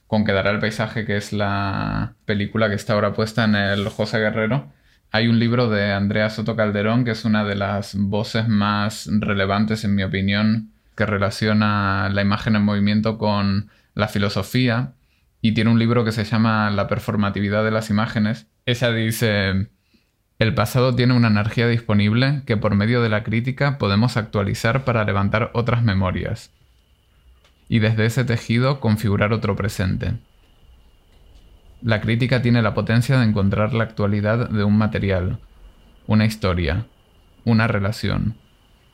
con 0.05 0.23
Quedará 0.23 0.51
el 0.51 0.59
paisaje, 0.59 1.03
que 1.03 1.17
es 1.17 1.33
la 1.33 2.13
película 2.25 2.69
que 2.69 2.75
está 2.75 2.93
ahora 2.93 3.13
puesta 3.13 3.43
en 3.45 3.55
el 3.55 3.89
José 3.89 4.19
Guerrero, 4.19 4.71
hay 5.11 5.27
un 5.27 5.39
libro 5.39 5.67
de 5.69 5.91
Andrea 5.91 6.29
Soto 6.29 6.55
Calderón, 6.55 7.05
que 7.05 7.11
es 7.11 7.25
una 7.25 7.43
de 7.43 7.55
las 7.55 7.95
voces 7.95 8.47
más 8.47 9.09
relevantes, 9.11 9.83
en 9.83 9.95
mi 9.95 10.03
opinión, 10.03 10.69
que 10.95 11.07
relaciona 11.07 12.07
la 12.09 12.21
imagen 12.21 12.55
en 12.55 12.63
movimiento 12.63 13.17
con 13.17 13.71
la 13.95 14.07
filosofía 14.07 14.93
y 15.43 15.51
tiene 15.51 15.69
un 15.71 15.77
libro 15.77 16.05
que 16.05 16.13
se 16.13 16.23
llama 16.23 16.71
La 16.71 16.87
performatividad 16.87 17.65
de 17.65 17.71
las 17.71 17.89
imágenes. 17.89 18.47
Ella 18.65 18.93
dice, 18.93 19.67
el 20.39 20.55
pasado 20.55 20.95
tiene 20.95 21.13
una 21.13 21.27
energía 21.27 21.67
disponible 21.67 22.43
que 22.45 22.55
por 22.55 22.75
medio 22.75 23.01
de 23.01 23.09
la 23.09 23.25
crítica 23.25 23.77
podemos 23.77 24.15
actualizar 24.15 24.85
para 24.85 25.03
levantar 25.03 25.51
otras 25.53 25.83
memorias 25.83 26.53
y 27.67 27.79
desde 27.79 28.05
ese 28.05 28.23
tejido 28.23 28.79
configurar 28.79 29.33
otro 29.33 29.57
presente. 29.57 30.13
La 31.81 31.99
crítica 31.99 32.41
tiene 32.41 32.61
la 32.61 32.73
potencia 32.73 33.19
de 33.19 33.25
encontrar 33.25 33.73
la 33.73 33.83
actualidad 33.83 34.49
de 34.49 34.63
un 34.63 34.77
material, 34.77 35.39
una 36.07 36.23
historia, 36.25 36.85
una 37.43 37.67
relación, 37.67 38.37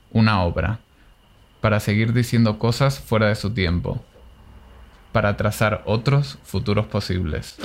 una 0.09 0.41
obra 0.41 0.79
para 1.61 1.79
seguir 1.79 2.11
diciendo 2.11 2.57
cosas 2.57 2.99
fuera 2.99 3.27
de 3.27 3.35
su 3.35 3.53
tiempo, 3.53 4.03
para 5.11 5.37
trazar 5.37 5.83
otros 5.85 6.37
futuros 6.43 6.87
posibles. 6.87 7.55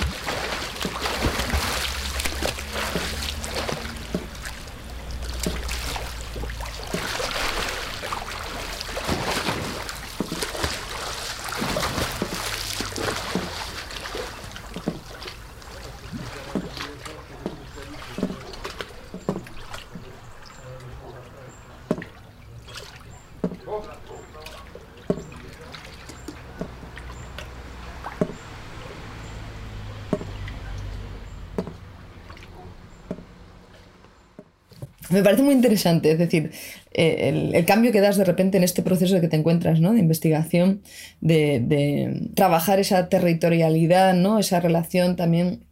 Me 35.14 35.22
parece 35.22 35.44
muy 35.44 35.54
interesante, 35.54 36.10
es 36.10 36.18
decir, 36.18 36.50
eh, 36.92 37.52
el, 37.54 37.64
cambio 37.64 37.92
que 37.92 38.00
das 38.00 38.16
de 38.16 38.24
repente 38.24 38.58
en 38.58 38.64
este 38.64 38.82
proceso 38.82 39.20
que 39.20 39.28
te 39.28 39.36
encuentras, 39.36 39.78
¿no? 39.78 39.92
De 39.92 40.00
investigación, 40.00 40.82
de, 41.20 42.30
trabajar 42.34 42.80
esa 42.80 43.08
territorialidad, 43.08 44.14
¿no? 44.14 44.40
Esa 44.40 44.58
relación 44.58 45.14
también 45.14 45.66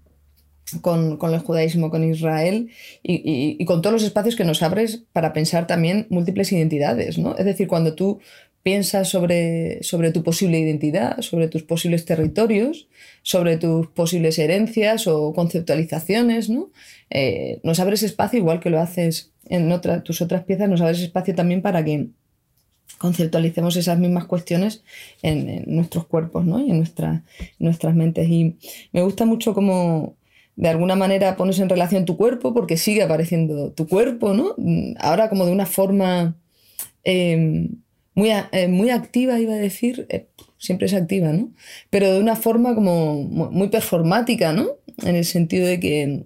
con, 0.80 1.18
el 1.20 1.40
judaísmo, 1.40 1.90
con 1.90 2.04
Israel 2.04 2.70
y, 3.02 3.64
con 3.64 3.82
todos 3.82 3.94
los 3.94 4.04
espacios 4.04 4.36
que 4.36 4.44
nos 4.44 4.62
abres 4.62 5.02
para 5.12 5.32
pensar 5.32 5.66
también 5.66 6.06
múltiples 6.08 6.52
identidades, 6.52 7.18
¿no? 7.18 7.36
Es 7.36 7.44
decir, 7.44 7.66
cuando 7.66 7.94
tú 7.94 8.20
piensas 8.62 9.08
sobre, 9.08 9.82
sobre 9.82 10.12
tu 10.12 10.22
posible 10.22 10.58
identidad, 10.58 11.20
sobre 11.20 11.48
tus 11.48 11.62
posibles 11.62 12.04
territorios, 12.04 12.88
sobre 13.22 13.56
tus 13.56 13.88
posibles 13.88 14.38
herencias 14.38 15.06
o 15.06 15.32
conceptualizaciones, 15.32 16.48
¿no? 16.48 16.70
Eh, 17.10 17.60
nos 17.62 17.80
abres 17.80 18.02
espacio 18.02 18.38
igual 18.38 18.60
que 18.60 18.70
lo 18.70 18.80
haces 18.80 19.32
en 19.48 19.68
tus 20.04 20.22
otras 20.22 20.44
piezas, 20.44 20.68
nos 20.68 20.80
abres 20.80 21.00
espacio 21.00 21.34
también 21.34 21.62
para 21.62 21.84
que 21.84 22.08
conceptualicemos 22.98 23.76
esas 23.76 23.98
mismas 23.98 24.26
cuestiones 24.26 24.84
en, 25.22 25.64
nuestros 25.66 26.06
cuerpos 26.06 26.44
¿no? 26.44 26.60
y 26.60 26.70
en, 26.70 26.78
nuestras 27.58 27.94
mentes. 27.94 28.28
Y 28.28 28.56
me 28.92 29.02
gusta 29.02 29.24
mucho 29.24 29.54
cómo 29.54 30.16
de 30.54 30.68
alguna 30.68 30.94
manera 30.94 31.36
pones 31.36 31.58
en 31.58 31.68
relación 31.68 32.04
tu 32.04 32.16
cuerpo, 32.16 32.54
porque 32.54 32.76
sigue 32.76 33.02
apareciendo 33.02 33.72
tu 33.72 33.88
cuerpo, 33.88 34.34
¿no? 34.34 34.54
Ahora 34.98 35.28
como 35.28 35.46
de 35.46 35.52
una 35.52 35.66
forma 35.66 36.36
em, 37.04 37.81
muy, 38.14 38.30
eh, 38.30 38.68
muy 38.68 38.90
activa, 38.90 39.40
iba 39.40 39.54
a 39.54 39.58
decir, 39.58 40.06
eh, 40.10 40.26
siempre 40.58 40.86
es 40.86 40.94
activa, 40.94 41.32
¿no? 41.32 41.52
Pero 41.90 42.12
de 42.12 42.20
una 42.20 42.36
forma 42.36 42.74
como 42.74 43.22
muy 43.24 43.68
performática, 43.68 44.52
¿no? 44.52 44.68
En 45.02 45.16
el 45.16 45.24
sentido 45.24 45.66
de 45.66 45.80
que 45.80 46.24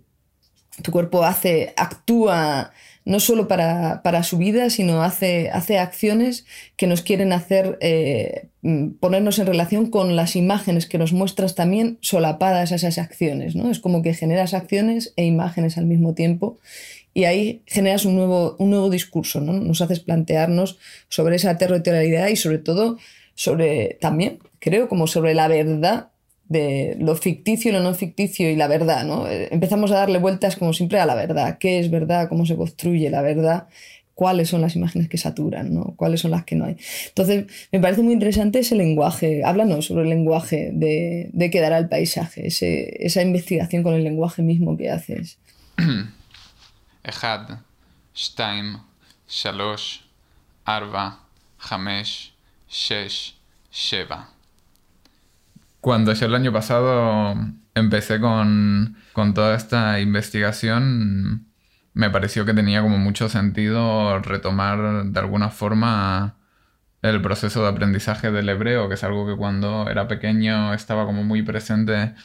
tu 0.82 0.92
cuerpo 0.92 1.24
hace, 1.24 1.72
actúa 1.76 2.72
no 3.06 3.20
solo 3.20 3.46
para, 3.46 4.22
su 4.24 4.36
vida, 4.36 4.68
sino 4.68 5.02
hace, 5.02 5.48
hace, 5.50 5.78
acciones 5.78 6.44
que 6.76 6.88
nos 6.88 7.02
quieren 7.02 7.32
hacer 7.32 7.78
eh, 7.80 8.48
mm, 8.62 8.94
ponernos 8.98 9.38
en 9.38 9.46
relación 9.46 9.90
con 9.90 10.16
las 10.16 10.34
imágenes 10.34 10.86
que 10.86 10.98
nos 10.98 11.12
muestras 11.12 11.54
también 11.54 11.98
solapadas 12.00 12.72
a 12.72 12.74
esas 12.74 12.98
acciones. 12.98 13.54
¿no? 13.54 13.70
Es 13.70 13.78
como 13.78 14.02
que 14.02 14.12
generas 14.12 14.54
acciones 14.54 15.14
e 15.16 15.24
imágenes 15.24 15.78
al 15.78 15.86
mismo 15.86 16.14
tiempo 16.14 16.58
y 17.16 17.24
ahí 17.24 17.62
generas 17.64 18.04
un 18.04 18.14
nuevo, 18.14 18.56
un 18.58 18.68
nuevo 18.68 18.90
discurso, 18.90 19.40
¿no? 19.40 19.54
nos 19.54 19.80
haces 19.80 20.00
plantearnos 20.00 20.76
sobre 21.08 21.36
esa 21.36 21.56
territorialidad 21.56 22.28
y 22.28 22.36
sobre 22.36 22.58
todo 22.58 22.98
sobre 23.34 23.96
también, 24.02 24.40
creo, 24.58 24.86
como 24.86 25.06
sobre 25.06 25.32
la 25.32 25.48
verdad 25.48 26.08
de 26.50 26.94
lo 27.00 27.16
ficticio, 27.16 27.72
lo 27.72 27.80
no 27.80 27.94
ficticio 27.94 28.50
y 28.50 28.56
la 28.56 28.68
verdad, 28.68 29.06
¿no? 29.06 29.26
Eh, 29.28 29.48
empezamos 29.50 29.92
a 29.92 29.94
darle 29.94 30.18
vueltas 30.18 30.56
como 30.56 30.74
siempre 30.74 31.00
a 31.00 31.06
la 31.06 31.14
verdad. 31.14 31.56
¿Qué 31.56 31.78
es 31.78 31.90
verdad? 31.90 32.28
¿Cómo 32.28 32.44
se 32.44 32.54
construye 32.54 33.08
la 33.08 33.22
verdad? 33.22 33.66
¿Cuáles 34.14 34.50
son 34.50 34.60
las 34.60 34.76
imágenes 34.76 35.08
que 35.08 35.16
saturan? 35.16 35.72
¿no? 35.72 35.94
¿Cuáles 35.96 36.20
son 36.20 36.32
las 36.32 36.44
que 36.44 36.54
no 36.54 36.66
hay? 36.66 36.76
Entonces, 37.08 37.46
me 37.72 37.80
parece 37.80 38.02
muy 38.02 38.12
interesante 38.12 38.58
ese 38.58 38.74
lenguaje. 38.74 39.42
Háblanos 39.42 39.86
sobre 39.86 40.02
el 40.02 40.10
lenguaje 40.10 40.70
de, 40.74 41.30
de 41.32 41.50
qué 41.50 41.60
dará 41.60 41.78
el 41.78 41.88
paisaje, 41.88 42.46
esa 42.46 43.22
investigación 43.22 43.82
con 43.82 43.94
el 43.94 44.04
lenguaje 44.04 44.42
mismo 44.42 44.76
que 44.76 44.90
haces. 44.90 45.38
Echad, 47.06 47.60
Shtaim, 48.14 48.80
Shalosh, 49.28 50.00
Arba, 50.66 51.20
Hamesh, 51.58 52.32
Shesh, 52.68 53.34
Sheva 53.72 54.36
cuando 55.86 56.12
yo 56.14 56.26
el 56.26 56.34
año 56.34 56.52
pasado 56.52 57.36
empecé 57.76 58.18
con, 58.20 58.96
toda 59.36 59.54
esta 59.54 60.00
investigación, 60.00 61.46
me 61.94 62.10
pareció 62.10 62.44
que 62.44 62.54
tenía 62.54 62.82
como 62.82 62.98
mucho 62.98 63.28
sentido 63.28 64.18
retomar 64.18 65.04
de 65.04 65.20
alguna 65.20 65.50
forma 65.50 66.38
el 67.02 67.22
proceso 67.22 67.62
de 67.62 67.68
aprendizaje 67.68 68.32
del 68.32 68.48
hebreo, 68.48 68.88
que 68.88 68.94
es 68.94 69.04
algo 69.04 69.28
que 69.28 69.36
cuando 69.36 69.88
era 69.88 70.08
pequeño 70.08 70.74
estaba 70.74 71.06
como 71.06 71.22
muy 71.22 71.42
presente 71.42 72.16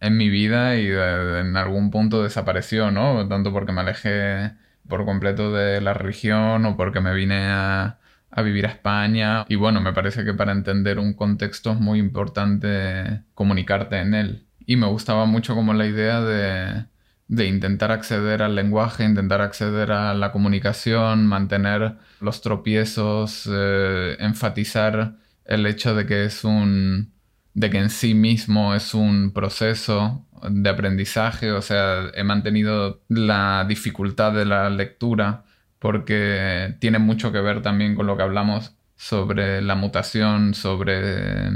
en 0.00 0.16
mi 0.16 0.28
vida 0.28 0.76
y 0.76 0.86
en 0.88 1.56
algún 1.56 1.90
punto 1.90 2.22
desapareció, 2.22 2.90
¿no? 2.90 3.26
Tanto 3.28 3.52
porque 3.52 3.72
me 3.72 3.80
alejé 3.80 4.52
por 4.88 5.04
completo 5.04 5.52
de 5.52 5.80
la 5.80 5.94
religión 5.94 6.64
o 6.66 6.76
porque 6.76 7.00
me 7.00 7.14
vine 7.14 7.46
a, 7.46 7.98
a 8.30 8.42
vivir 8.42 8.66
a 8.66 8.70
España. 8.70 9.44
Y 9.48 9.56
bueno, 9.56 9.80
me 9.80 9.92
parece 9.92 10.24
que 10.24 10.34
para 10.34 10.52
entender 10.52 10.98
un 10.98 11.14
contexto 11.14 11.72
es 11.72 11.80
muy 11.80 11.98
importante 11.98 13.22
comunicarte 13.34 13.98
en 13.98 14.14
él. 14.14 14.46
Y 14.66 14.76
me 14.76 14.86
gustaba 14.86 15.26
mucho 15.26 15.54
como 15.54 15.74
la 15.74 15.86
idea 15.86 16.20
de, 16.20 16.86
de 17.28 17.46
intentar 17.46 17.92
acceder 17.92 18.42
al 18.42 18.54
lenguaje, 18.54 19.04
intentar 19.04 19.40
acceder 19.42 19.92
a 19.92 20.14
la 20.14 20.32
comunicación, 20.32 21.26
mantener 21.26 21.96
los 22.20 22.40
tropiezos, 22.40 23.48
eh, 23.50 24.16
enfatizar 24.18 25.16
el 25.44 25.66
hecho 25.66 25.94
de 25.94 26.06
que 26.06 26.24
es 26.24 26.44
un 26.44 27.12
de 27.58 27.70
que 27.70 27.78
en 27.78 27.90
sí 27.90 28.14
mismo 28.14 28.74
es 28.74 28.94
un 28.94 29.32
proceso 29.32 30.24
de 30.48 30.70
aprendizaje, 30.70 31.50
o 31.50 31.60
sea, 31.60 32.10
he 32.14 32.22
mantenido 32.22 33.02
la 33.08 33.64
dificultad 33.68 34.32
de 34.32 34.44
la 34.44 34.70
lectura 34.70 35.44
porque 35.80 36.76
tiene 36.78 37.00
mucho 37.00 37.32
que 37.32 37.40
ver 37.40 37.60
también 37.60 37.96
con 37.96 38.06
lo 38.06 38.16
que 38.16 38.22
hablamos 38.22 38.76
sobre 38.96 39.60
la 39.60 39.74
mutación, 39.74 40.54
sobre, 40.54 41.50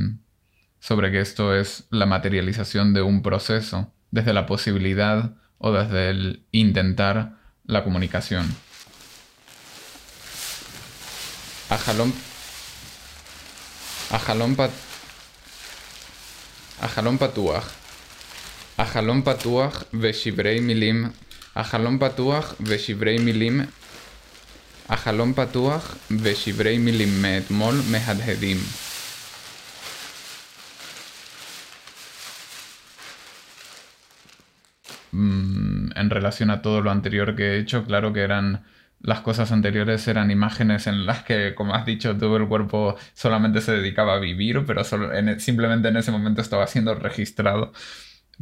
sobre 0.81 1.13
que 1.13 1.21
esto 1.21 1.55
es 1.55 1.87
la 1.91 2.07
materialización 2.07 2.95
de 2.95 3.03
un 3.03 3.23
proceso, 3.23 3.93
desde 4.11 4.33
la 4.33 4.47
posibilidad 4.47 5.37
o 5.59 5.71
desde 5.71 6.11
el 6.11 6.47
intentar 6.51 7.37
la 7.65 7.85
comunicación. 7.85 8.53
Ajalón, 11.71 12.13
ajalón, 14.11 14.57
pat, 16.82 16.90
ajalón 16.90 17.18
patuaj, 17.18 17.64
ajalón 18.78 19.24
patuaj 19.24 19.74
veshibrei 19.92 20.62
milim, 20.62 21.12
ajalón 21.56 22.00
patuaj 22.00 22.46
veshibrei 22.60 23.20
milim 23.20 23.68
החלום 24.90 25.34
פתוח 25.34 25.96
ושברי 26.22 26.78
מילים 26.78 27.22
מאתמול 27.22 27.76
מהדהדים. 27.92 28.58
en 36.02 36.10
relación 36.12 36.52
a 36.52 36.62
todo 36.62 36.82
lo 36.82 36.92
anterior 36.92 37.36
que 37.36 37.46
he 37.50 37.60
hecho, 37.60 37.84
claro 37.84 38.14
que 38.14 38.22
eran 38.22 38.64
las 39.03 39.21
cosas 39.21 39.53
anteriores 39.53 40.07
eran 40.09 40.31
imágenes 40.31 40.87
en 40.87 41.07
las 41.07 41.25
que, 41.25 41.55
como 41.55 41.75
has 41.75 41.85
dicho, 41.87 42.17
todo 42.17 42.37
el 42.37 42.49
cuerpo 42.49 42.97
solamente 43.15 43.61
se 43.61 43.73
dedicaba 43.73 44.15
a 44.15 44.19
vivir, 44.19 44.65
pero 44.67 44.83
e, 44.83 45.41
simplemente 45.41 45.89
en 45.89 45.97
ese 45.97 46.13
momento 46.13 46.41
estaba 46.41 46.67
siendo 46.67 46.95
registrado. 46.95 47.73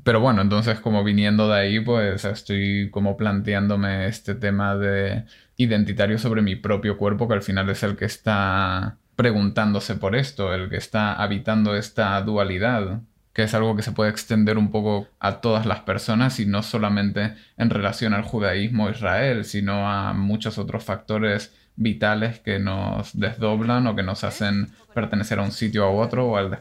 Pero 0.04 0.20
bueno, 0.20 0.42
entonces 0.42 0.80
como 0.80 1.04
viniendo 1.04 1.48
de 1.48 1.58
ahí, 1.58 1.80
pues 1.80 2.24
estoy 2.24 2.90
como 2.90 3.16
planteándome 3.16 4.06
este 4.06 4.34
tema 4.34 4.76
de 4.76 5.24
identitario 5.56 6.18
sobre 6.18 6.42
mi 6.42 6.56
propio 6.56 6.96
cuerpo, 6.96 7.28
que 7.28 7.34
al 7.34 7.42
final 7.42 7.68
es 7.70 7.82
el 7.82 7.96
que 7.96 8.06
está 8.06 8.98
preguntándose 9.16 9.96
por 9.96 10.16
esto, 10.16 10.54
el 10.54 10.70
que 10.70 10.76
está 10.76 11.14
habitando 11.14 11.76
esta 11.76 12.20
dualidad, 12.22 13.02
que 13.32 13.44
es 13.44 13.54
algo 13.54 13.76
que 13.76 13.82
se 13.82 13.92
puede 13.92 14.10
extender 14.10 14.58
un 14.58 14.70
poco 14.70 15.08
a 15.20 15.40
todas 15.40 15.66
las 15.66 15.80
personas 15.80 16.40
y 16.40 16.46
no 16.46 16.62
solamente 16.62 17.34
en 17.56 17.70
relación 17.70 18.12
al 18.14 18.22
judaísmo 18.22 18.90
Israel, 18.90 19.44
sino 19.44 19.88
a 19.88 20.12
muchos 20.12 20.58
otros 20.58 20.84
factores 20.84 21.52
vitales 21.76 22.40
que 22.40 22.58
nos 22.58 23.18
desdoblan 23.18 23.86
o 23.86 23.96
que 23.96 24.02
nos 24.02 24.24
hacen 24.24 24.72
pertenecer 24.94 25.38
a 25.38 25.42
un 25.42 25.52
sitio 25.52 25.84
a 25.84 25.90
otro 25.90 26.26
o 26.26 26.36
al, 26.36 26.52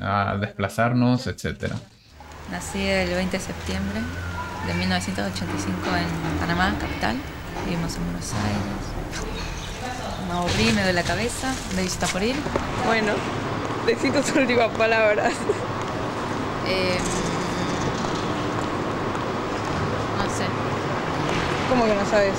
al 0.00 0.40
desplazarnos, 0.40 1.26
etc. 1.26 1.72
Nací 2.50 2.80
el 2.80 3.10
20 3.10 3.36
de 3.36 3.42
septiembre 3.42 4.00
de 4.66 4.74
1985 4.74 5.78
en 5.96 6.38
Panamá, 6.38 6.74
capital. 6.78 7.16
Vivimos 7.64 7.96
en 7.96 8.04
Buenos 8.04 8.32
Aires. 8.34 8.98
Me 10.28 10.34
aburrí, 10.34 10.64
me 10.72 10.82
duele 10.82 10.92
la 10.92 11.02
cabeza, 11.02 11.54
me 11.74 11.82
visita 11.82 12.06
por 12.06 12.22
ir. 12.22 12.36
Bueno, 12.86 13.14
necesito 13.86 14.20
tus 14.20 14.36
últimas 14.36 14.68
palabras. 14.76 15.32
Eh, 16.68 16.98
no 20.18 20.24
sé. 20.24 20.44
¿Cómo 21.68 21.84
que 21.84 21.94
no 21.94 22.10
sabes? 22.10 22.34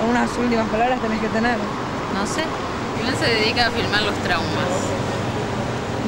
Algunas 0.00 0.30
últimas 0.38 0.68
palabras 0.68 1.00
tenés 1.00 1.20
que 1.20 1.28
tener. 1.28 1.56
No 1.56 2.26
sé. 2.26 2.42
Uno 3.02 3.16
se 3.18 3.26
dedica 3.26 3.66
a 3.66 3.70
filmar 3.70 4.02
los 4.02 4.14
traumas. 4.22 4.70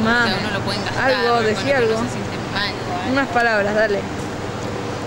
Más. 0.05 0.27
Que 0.27 0.35
uno 0.41 0.51
lo 0.53 0.61
puede 0.61 0.79
gastar. 0.79 1.11
Algo, 1.11 1.41
decía 1.43 1.79
algo. 1.79 1.97
Se 1.97 3.11
Unas 3.11 3.29
palabras, 3.29 3.75
dale. 3.75 4.01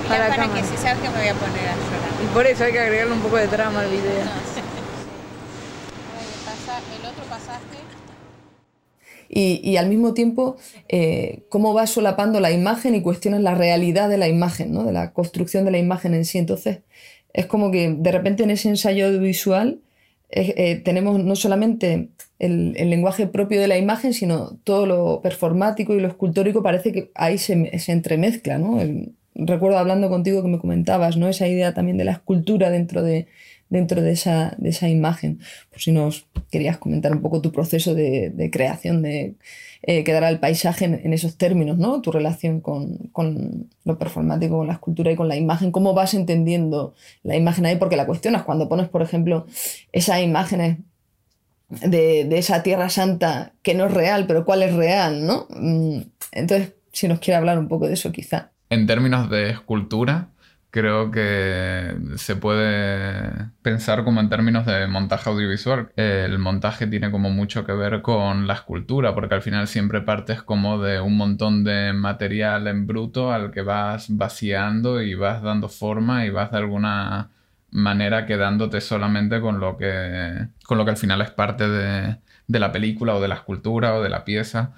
Para, 0.08 0.28
para 0.30 0.48
que 0.48 0.64
si 0.64 0.76
sabes 0.78 1.00
que 1.02 1.10
me 1.10 1.18
voy 1.18 1.28
a 1.30 1.34
poner 1.34 1.70
a 1.70 1.76
llorar. 1.76 2.12
Y 2.24 2.28
por 2.34 2.46
eso 2.46 2.64
hay 2.66 2.74
que 2.74 2.80
agregarle 2.80 3.14
un 3.14 3.22
poco 3.22 3.38
de 3.38 3.48
trama 3.48 3.80
al 3.80 3.90
video. 3.90 4.24
El 6.74 7.06
otro 7.06 7.24
pasaje. 7.26 7.84
Y, 9.36 9.78
al 9.78 9.90
mismo 9.90 10.14
tiempo, 10.14 10.58
eh, 10.90 11.44
cómo 11.50 11.74
va 11.74 11.88
solapando 11.88 12.40
la 12.40 12.52
imagen 12.52 12.94
y 12.94 13.02
cuestionas 13.02 13.42
la 13.42 13.56
realidad 13.56 14.08
de 14.08 14.18
la 14.18 14.28
imagen, 14.28 14.72
¿no? 14.72 14.84
de 14.84 14.92
la 14.92 15.12
construcción 15.12 15.66
de 15.66 15.72
la 15.72 15.80
imagen 15.80 16.14
en 16.14 16.24
sí. 16.24 16.38
Entonces, 16.38 16.82
es 17.34 17.48
como 17.48 17.72
que 17.72 17.96
de 17.98 18.12
repente 18.12 18.44
en 18.44 18.52
ese 18.52 18.70
ensayo 18.70 19.08
audiovisual 19.08 19.80
eh, 20.30 20.82
tenemos 20.84 21.24
no 21.24 21.36
solamente 21.36 22.10
el, 22.40 22.74
lenguaje 22.74 23.26
propio 23.28 23.60
de 23.60 23.68
la 23.68 23.78
imagen, 23.78 24.14
sino 24.14 24.58
todo 24.64 24.86
lo 24.86 25.22
performático 25.22 25.96
y 25.96 26.00
lo 26.00 26.08
escultórico 26.08 26.62
parece 26.62 26.92
que 26.92 27.12
ahí 27.16 27.40
se, 27.40 27.72
entremezcla. 27.88 28.60
¿no? 28.60 28.80
Recuerdo 29.34 29.80
hablando 29.80 30.10
contigo 30.10 30.44
que 30.44 30.48
me 30.48 30.60
comentabas, 30.60 31.18
¿no? 31.18 31.28
Esa 31.28 31.48
idea 31.48 31.74
también 31.74 31.98
de 31.98 32.06
la 32.06 32.12
escultura 32.12 32.70
dentro 32.70 33.02
de, 33.02 33.28
dentro 33.74 34.04
de, 34.04 34.12
esa, 34.12 34.54
de 34.60 34.70
esa 34.70 34.88
imagen. 34.88 35.40
Si 35.76 35.92
nos 35.92 36.28
querías 36.52 36.78
comentar 36.78 37.12
un 37.12 37.24
poco 37.24 37.42
tu 37.42 37.52
proceso 37.52 37.96
de, 37.96 38.50
creación, 38.54 39.02
de 39.02 39.34
eh, 39.82 40.04
quedar 40.04 40.24
al 40.24 40.40
paisaje 40.40 40.86
en, 40.86 41.12
esos 41.12 41.38
términos, 41.38 41.80
¿no? 41.80 42.00
Tu 42.00 42.12
relación 42.12 42.62
con, 42.62 43.10
con, 43.12 43.72
lo 43.84 43.98
performático, 43.98 44.58
con 44.58 44.68
la 44.68 44.74
escultura 44.74 45.12
y 45.12 45.16
con 45.16 45.28
la 45.28 45.36
imagen. 45.36 45.72
¿Cómo 45.72 45.96
vas 45.96 46.14
entendiendo 46.14 46.94
la 47.24 47.36
imagen 47.36 47.66
ahí? 47.66 47.76
Porque 47.78 47.96
la 47.96 48.06
cuestión 48.06 48.36
es 48.36 48.44
cuando 48.44 48.70
pones, 48.70 48.90
por 48.90 49.02
ejemplo, 49.02 49.48
esas 49.92 50.22
imágenes 50.22 50.78
de, 51.70 52.26
de, 52.26 52.38
esa 52.38 52.62
Tierra 52.62 52.90
Santa 52.90 53.54
que 53.64 53.74
no 53.74 53.88
es 53.88 53.92
real, 53.92 54.28
pero 54.28 54.46
cuál 54.46 54.62
es 54.62 54.76
real, 54.76 55.26
¿no? 55.26 55.48
Mm, 55.50 56.02
entonces, 56.32 56.74
si 56.92 57.08
nos 57.08 57.18
quiere 57.18 57.38
hablar 57.38 57.58
un 57.58 57.68
poco 57.68 57.88
de 57.88 57.96
eso, 57.96 58.12
quizá. 58.12 58.52
En 58.70 58.86
términos 58.86 59.32
de 59.32 59.50
escultura, 59.50 60.30
creo 60.74 61.12
que 61.12 61.96
se 62.16 62.36
puede 62.36 63.32
pensar 63.62 64.04
como 64.04 64.22
en 64.22 64.30
términos 64.30 64.66
de 64.66 64.88
montaje 64.88 65.30
audiovisual. 65.30 65.92
El 65.96 66.40
montaje 66.40 66.88
tiene 66.88 67.12
como 67.12 67.30
mucho 67.30 67.64
que 67.64 67.74
ver 67.74 68.02
con 68.02 68.48
la 68.48 68.56
escultura, 68.56 69.14
porque 69.14 69.36
al 69.36 69.44
final 69.44 69.68
siempre 69.68 70.02
partes 70.02 70.42
como 70.42 70.82
de 70.82 71.00
un 71.00 71.16
montón 71.16 71.64
de 71.64 71.94
material 71.94 72.66
en 72.68 72.88
bruto 72.88 73.32
al 73.32 73.52
que 73.52 73.62
vas 73.62 74.18
vaciando 74.18 75.04
y 75.04 75.14
vas 75.14 75.44
dando 75.44 75.70
forma 75.70 76.26
y 76.26 76.32
vas 76.32 76.50
de 76.50 76.58
alguna 76.58 77.30
manera 77.70 78.26
quedándote 78.26 78.82
solamente 78.82 79.42
con 79.42 79.60
lo 79.60 79.78
que, 79.78 80.48
con 80.66 80.80
lo 80.80 80.86
que 80.86 80.92
al 80.92 80.98
final 80.98 81.22
es 81.22 81.30
parte 81.30 81.70
de, 81.70 82.18
de 82.48 82.60
la 82.60 82.72
película 82.72 83.14
o 83.14 83.22
de 83.22 83.28
la 83.28 83.36
escultura 83.36 83.94
o 83.94 84.02
de 84.02 84.10
la 84.10 84.26
pieza. 84.26 84.74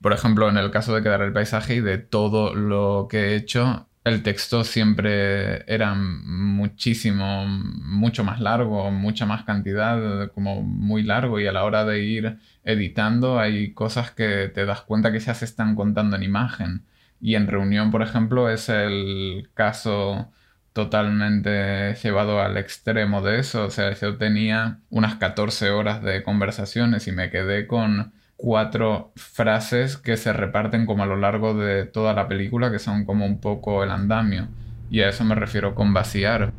Por 0.00 0.12
ejemplo, 0.12 0.48
en 0.48 0.56
el 0.56 0.72
caso 0.72 0.92
de 0.92 1.02
quedar 1.04 1.22
el 1.22 1.32
paisaje 1.32 1.76
y 1.76 1.80
de 1.80 1.98
todo 1.98 2.52
lo 2.52 3.06
que 3.08 3.28
he 3.28 3.36
hecho, 3.36 3.86
el 4.06 4.22
texto 4.22 4.62
siempre 4.62 5.64
era 5.66 5.94
muchísimo, 5.94 7.44
mucho 7.48 8.22
más 8.22 8.40
largo, 8.40 8.90
mucha 8.92 9.26
más 9.26 9.42
cantidad, 9.44 10.30
como 10.32 10.62
muy 10.62 11.02
largo 11.02 11.40
y 11.40 11.46
a 11.48 11.52
la 11.52 11.64
hora 11.64 11.84
de 11.84 12.04
ir 12.04 12.38
editando 12.62 13.40
hay 13.40 13.72
cosas 13.74 14.12
que 14.12 14.48
te 14.48 14.64
das 14.64 14.82
cuenta 14.82 15.10
que 15.10 15.18
ya 15.18 15.34
se 15.34 15.44
están 15.44 15.74
contando 15.74 16.14
en 16.16 16.22
imagen. 16.22 16.84
Y 17.20 17.34
en 17.34 17.48
reunión, 17.48 17.90
por 17.90 18.02
ejemplo, 18.02 18.48
es 18.48 18.68
el 18.68 19.50
caso 19.54 20.30
totalmente 20.72 21.94
llevado 21.94 22.40
al 22.40 22.56
extremo 22.58 23.22
de 23.22 23.40
eso. 23.40 23.64
O 23.66 23.70
sea, 23.70 23.92
yo 23.94 24.18
tenía 24.18 24.78
unas 24.90 25.16
14 25.16 25.70
horas 25.70 26.02
de 26.02 26.22
conversaciones 26.22 27.08
y 27.08 27.12
me 27.12 27.30
quedé 27.30 27.66
con 27.66 28.12
cuatro 28.36 29.12
frases 29.16 29.96
que 29.96 30.16
se 30.16 30.32
reparten 30.32 30.86
como 30.86 31.02
a 31.02 31.06
lo 31.06 31.16
largo 31.16 31.54
de 31.54 31.86
toda 31.86 32.14
la 32.14 32.28
película, 32.28 32.70
que 32.70 32.78
son 32.78 33.04
como 33.04 33.26
un 33.26 33.40
poco 33.40 33.82
el 33.84 33.90
andamio. 33.90 34.48
Y 34.88 35.00
a 35.02 35.08
eso 35.08 35.24
me 35.24 35.34
refiero 35.34 35.74
con 35.74 35.92
vaciar. 35.94 36.52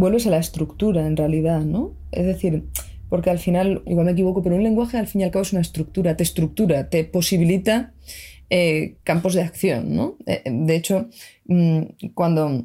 Vuelves 0.00 0.26
a 0.26 0.30
la 0.30 0.38
estructura 0.38 1.06
en 1.06 1.16
realidad, 1.16 1.60
¿no? 1.60 1.92
Es 2.10 2.26
decir, 2.26 2.64
porque 3.08 3.30
al 3.30 3.38
final, 3.38 3.82
igual 3.86 4.06
me 4.06 4.12
equivoco, 4.12 4.42
pero 4.42 4.56
un 4.56 4.62
lenguaje 4.62 4.96
al 4.96 5.06
fin 5.06 5.20
y 5.20 5.24
al 5.24 5.30
cabo 5.30 5.42
es 5.42 5.52
una 5.52 5.60
estructura, 5.60 6.16
te 6.16 6.22
estructura, 6.22 6.88
te 6.88 7.04
posibilita 7.04 7.92
eh, 8.48 8.96
campos 9.04 9.34
de 9.34 9.42
acción, 9.42 9.94
¿no? 9.94 10.16
Eh, 10.26 10.42
de 10.44 10.76
hecho, 10.76 11.08
mm, 11.46 11.82
cuando 12.14 12.64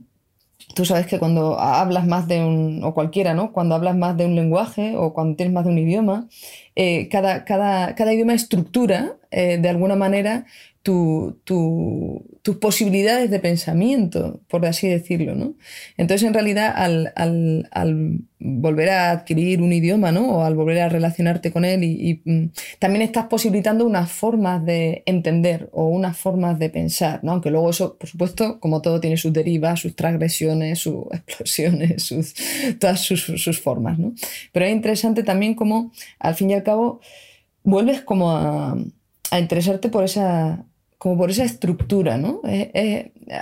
tú 0.73 0.85
sabes 0.85 1.07
que 1.07 1.19
cuando 1.19 1.59
hablas 1.59 2.07
más 2.07 2.27
de 2.27 2.43
un, 2.43 2.83
o 2.83 2.93
cualquiera, 2.93 3.33
¿no? 3.33 3.51
Cuando 3.51 3.75
hablas 3.75 3.95
más 3.95 4.17
de 4.17 4.25
un 4.25 4.35
lenguaje 4.35 4.95
o 4.95 5.13
cuando 5.13 5.35
tienes 5.35 5.53
más 5.53 5.65
de 5.65 5.71
un 5.71 5.77
idioma, 5.77 6.27
eh, 6.75 7.07
cada, 7.09 7.45
cada, 7.45 7.95
cada, 7.95 8.13
idioma 8.13 8.33
estructura 8.33 9.17
de 9.31 9.67
alguna 9.67 9.97
manera 9.97 10.45
tus 10.85 12.57
posibilidades 12.61 13.31
de 13.31 13.39
pensamiento, 13.39 14.41
por 14.47 14.67
así 14.67 14.87
decirlo. 14.87 15.33
¿no? 15.33 15.55
Entonces, 15.97 16.27
en 16.27 16.33
realidad, 16.35 16.75
al, 16.75 18.21
volver 18.37 18.89
a 18.89 19.09
adquirir 19.09 19.63
un 19.63 19.73
idioma 19.73 20.11
¿no? 20.11 20.27
o 20.29 20.43
al 20.43 20.53
volver 20.53 20.81
a 20.81 20.89
relacionarte 20.89 21.51
con 21.51 21.65
él, 21.65 21.83
y, 21.83 22.21
mm, 22.23 22.51
también 22.77 23.01
estás 23.01 23.25
posibilitando 23.25 23.83
unas 23.83 24.11
formas 24.11 24.63
de 24.63 25.01
entender 25.07 25.69
o 25.73 25.87
unas 25.87 26.17
formas 26.17 26.59
de 26.59 26.69
pensar, 26.69 27.23
¿no? 27.23 27.31
aunque 27.31 27.49
luego 27.49 27.71
eso, 27.71 27.97
por 27.97 28.07
supuesto, 28.07 28.59
como 28.59 28.83
todo, 28.83 28.99
tiene 28.99 29.17
sus 29.17 29.33
derivas, 29.33 29.79
sus 29.79 29.95
transgresiones, 29.95 30.77
sus 30.77 31.05
explosiones, 31.11 32.35
todas 32.79 33.01
sus, 33.01 33.59
formas. 33.59 33.97
¿no? 33.97 34.13
Pero 34.51 34.67
es 34.67 34.71
interesante 34.71 35.23
también 35.23 35.55
como, 35.55 35.91
al 36.19 36.35
fin 36.35 36.51
y 36.51 36.53
al 36.53 36.61
cabo, 36.61 36.99
vuelves 37.63 38.01
como 38.01 38.29
a 38.29 38.77
interesarte 39.39 39.89
por 39.89 40.03
esa 40.03 40.63
como 40.97 41.17
por 41.17 41.29
esa 41.29 41.43
estructura, 41.43 42.17
¿no? 42.17 42.41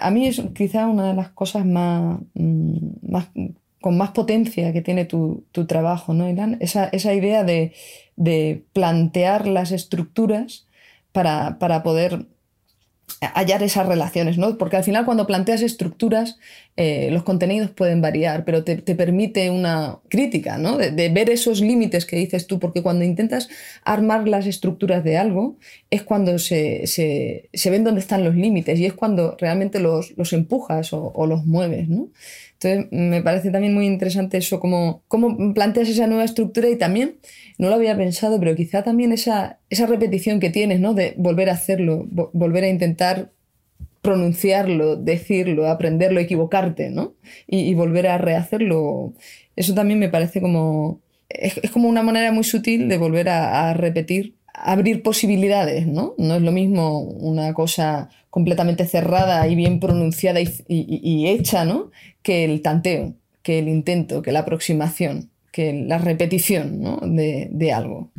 a 0.02 0.12
mí 0.12 0.28
es 0.28 0.42
quizá 0.56 0.88
una 0.88 1.08
de 1.10 1.14
las 1.14 1.30
cosas 1.30 1.66
más, 1.66 2.20
mm, 2.34 3.12
más 3.12 3.28
con 3.84 3.98
más 3.98 4.12
potencia 4.12 4.72
que 4.72 4.82
tiene 4.82 5.04
tu, 5.04 5.44
trabajo, 5.68 6.14
¿no, 6.14 6.30
Ilan? 6.30 6.56
Esa, 6.62 6.86
esa 6.86 7.14
idea 7.14 7.44
de, 7.44 7.74
de, 8.16 8.64
plantear 8.72 9.46
las 9.46 9.74
estructuras 9.74 10.70
para, 11.12 11.60
para 11.60 11.84
poder 11.84 12.28
hallar 13.22 13.64
esas 13.64 13.88
relaciones, 13.88 14.38
¿no? 14.38 14.58
Porque 14.58 14.78
al 14.78 14.84
final 14.84 15.06
cuando 15.06 15.28
planteas 15.28 15.62
estructuras, 15.62 16.38
eh, 16.76 17.10
los 17.12 17.24
contenidos 17.24 17.72
pueden 17.72 18.02
variar, 18.02 18.46
pero 18.46 18.64
te, 18.64 18.78
permite 18.78 19.50
una 19.50 20.00
crítica, 20.10 20.58
¿no? 20.58 20.78
De, 20.78 21.10
ver 21.10 21.30
esos 21.30 21.62
límites 21.62 22.06
que 22.06 22.16
dices 22.16 22.48
tú, 22.48 22.60
porque 22.60 22.82
cuando 22.82 23.06
intentas 23.06 23.50
armar 23.84 24.28
las 24.28 24.46
estructuras 24.48 25.04
de 25.04 25.18
algo, 25.18 25.58
es 25.90 26.04
cuando 26.04 26.40
se, 26.40 26.84
ven 27.66 27.84
dónde 27.84 28.02
están 28.02 28.24
los 28.24 28.36
límites 28.36 28.80
y 28.80 28.86
es 28.86 28.94
cuando 28.94 29.38
realmente 29.40 29.80
los, 29.80 30.18
los 30.18 30.34
empujas 30.34 30.94
o, 30.94 31.12
o, 31.14 31.28
los 31.28 31.46
mueves, 31.46 31.88
¿no? 31.90 32.10
Entonces, 32.64 32.92
me 32.92 33.22
parece 33.22 33.52
también 33.52 33.74
muy 33.74 33.86
interesante 33.86 34.38
eso, 34.38 34.60
cómo, 34.60 35.04
cómo 35.08 35.54
planteas 35.54 35.90
esa 35.90 36.08
nueva 36.08 36.24
estructura 36.24 36.70
y 36.70 36.78
también, 36.78 37.18
no 37.58 37.70
lo 37.70 37.76
había 37.76 37.98
pensado, 37.98 38.40
pero 38.40 38.56
quizá 38.56 38.84
también 38.84 39.12
esa, 39.12 39.60
esa 39.70 39.86
repetición 39.86 40.40
que 40.40 40.50
tienes, 40.50 40.80
¿no? 40.80 40.94
De 40.94 41.14
volver 41.18 41.50
a 41.50 41.54
hacerlo, 41.54 42.08
volver 42.34 42.64
a 42.64 42.70
intentar 42.70 43.32
pronunciarlo, 44.02 44.96
decirlo, 44.96 45.68
aprenderlo, 45.68 46.20
equivocarte, 46.20 46.90
¿no? 46.90 47.16
Y, 47.48 47.74
volver 47.74 48.08
a 48.08 48.18
rehacerlo. 48.18 49.14
Eso 49.56 49.74
también 49.74 50.00
me 50.00 50.10
parece 50.10 50.42
como... 50.42 51.02
Es, 51.30 51.72
como 51.72 51.90
una 51.90 52.04
manera 52.04 52.32
muy 52.32 52.44
sutil 52.44 52.90
de 52.90 52.98
volver 52.98 53.30
a 53.30 53.74
repetir 53.74 54.36
abrir 54.54 55.02
posibilidades, 55.04 55.88
¿no? 55.88 56.14
No 56.18 56.36
es 56.36 56.42
lo 56.42 56.52
mismo 56.52 57.00
una 57.00 57.54
cosa 57.54 58.10
completamente 58.34 58.88
cerrada 58.88 59.48
y 59.48 59.54
bien 59.54 59.80
pronunciada 59.80 60.40
y, 60.42 61.28
hecha, 61.28 61.66
¿no? 61.66 61.92
Que 62.24 62.46
el 62.46 62.64
tanteo, 62.64 63.14
que 63.44 63.60
el 63.60 63.68
intento, 63.68 64.24
que 64.24 64.32
la 64.32 64.40
aproximación, 64.40 65.30
que 65.52 65.86
la 65.88 66.00
repetición 66.00 66.82
¿no? 66.82 67.00
de, 67.04 67.72
algo. 67.72 68.12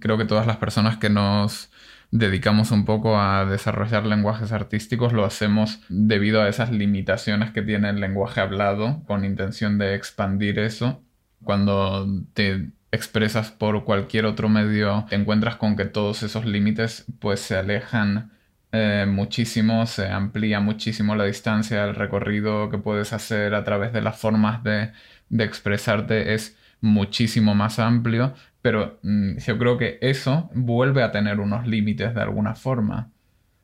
Creo 0.00 0.18
que 0.18 0.24
todas 0.24 0.48
las 0.48 0.56
personas 0.56 0.96
que 0.96 1.10
nos 1.10 1.70
dedicamos 2.10 2.72
un 2.72 2.84
poco 2.84 3.20
a 3.20 3.44
desarrollar 3.44 4.04
lenguajes 4.04 4.50
artísticos 4.50 5.12
lo 5.12 5.24
hacemos 5.24 5.78
debido 5.88 6.42
a 6.42 6.48
esas 6.48 6.72
limitaciones 6.72 7.52
que 7.52 7.62
tiene 7.62 7.90
el 7.90 8.00
lenguaje 8.00 8.40
hablado, 8.40 9.04
con 9.06 9.24
intención 9.24 9.78
de 9.78 9.94
expandir 9.94 10.58
eso. 10.58 11.04
Cuando 11.44 12.08
te 12.34 12.70
expresas 12.90 13.52
por 13.52 13.84
cualquier 13.84 14.26
otro 14.26 14.48
medio, 14.48 15.06
te 15.08 15.14
encuentras 15.14 15.54
con 15.54 15.76
que 15.76 15.84
todos 15.84 16.24
esos 16.24 16.46
límites 16.46 17.04
pues 17.20 17.38
se 17.38 17.54
alejan 17.56 18.32
eh, 18.72 19.04
muchísimo, 19.08 19.84
se 19.86 20.06
amplía 20.08 20.60
muchísimo 20.60 21.16
la 21.16 21.24
distancia, 21.24 21.84
el 21.84 21.94
recorrido 21.96 22.70
que 22.70 22.78
puedes 22.78 23.12
hacer 23.12 23.54
a 23.54 23.64
través 23.64 23.92
de 23.92 24.00
las 24.00 24.18
formas 24.18 24.62
de, 24.62 24.92
expresarte 25.38 26.34
es 26.34 26.56
muchísimo 26.80 27.54
más 27.54 27.78
amplio, 27.78 28.34
pero 28.62 28.98
mm, 29.02 29.38
yo 29.38 29.58
creo 29.58 29.78
que 29.78 29.98
eso 30.00 30.50
vuelve 30.54 31.02
a 31.02 31.12
tener 31.12 31.40
unos 31.40 31.66
límites 31.66 32.14
de 32.14 32.20
alguna 32.20 32.54
forma. 32.54 33.10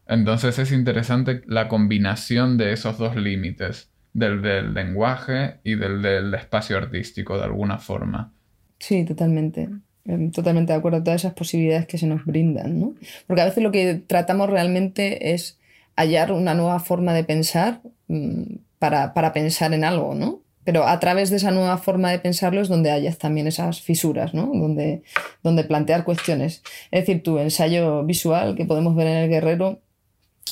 Entonces 0.07 0.59
es 0.59 0.73
interesante 0.73 1.43
la 1.47 1.69
combinación 1.69 2.59
de 2.59 2.73
esos 2.73 2.99
dos 2.99 3.17
límites, 3.17 3.91
del 4.13 4.43
del 4.43 4.75
lenguaje 4.75 5.61
y 5.65 5.75
del 5.75 6.03
del 6.03 6.35
espacio 6.35 6.79
artístico 6.79 7.37
de 7.39 7.45
alguna 7.45 7.79
forma. 7.79 8.33
Sí, 8.79 9.05
totalmente. 9.05 9.69
Em, 10.07 10.31
totalmente 10.31 10.73
de 10.73 10.79
acuerdo, 10.79 11.03
todas 11.03 11.23
esas 11.23 11.35
posibilidades 11.35 11.87
que 11.87 11.99
se 11.99 12.07
nos 12.07 12.25
brindan, 12.25 12.81
¿no? 12.81 12.95
Porque 13.27 13.43
a 13.43 13.47
veces 13.47 13.63
lo 13.63 13.73
que 13.73 13.95
tratamos 13.95 14.51
realmente 14.51 15.33
es 15.35 15.59
hallar 15.97 16.33
una 16.33 16.55
nueva 16.55 16.81
forma 16.81 17.15
de 17.15 17.25
pensar 17.25 17.81
mm, 18.09 18.57
para, 18.79 19.15
para 19.15 19.33
pensar 19.33 19.73
en 19.75 19.85
algo, 19.85 20.15
¿no? 20.15 20.41
Pero 20.65 20.87
a 20.87 20.99
través 20.99 21.31
de 21.31 21.37
esa 21.37 21.53
nueva 21.53 21.79
forma 21.79 22.11
de 22.11 22.19
pensarlo 22.19 22.61
es 22.61 22.69
donde 22.69 22.91
hayas 22.91 23.19
también 23.19 23.47
esas 23.47 23.81
fisuras, 23.81 24.35
¿no? 24.35 24.47
Donde, 24.53 25.03
donde 25.45 25.63
plantear 25.63 26.03
cuestiones. 26.05 26.63
Es 26.91 27.03
decir, 27.03 27.23
tu 27.23 27.39
ensayo 27.39 28.05
visual 28.05 28.57
que 28.57 28.65
podemos 28.65 28.97
ver 28.97 29.07
en 29.07 29.17
el 29.17 29.31
guerrero 29.31 29.79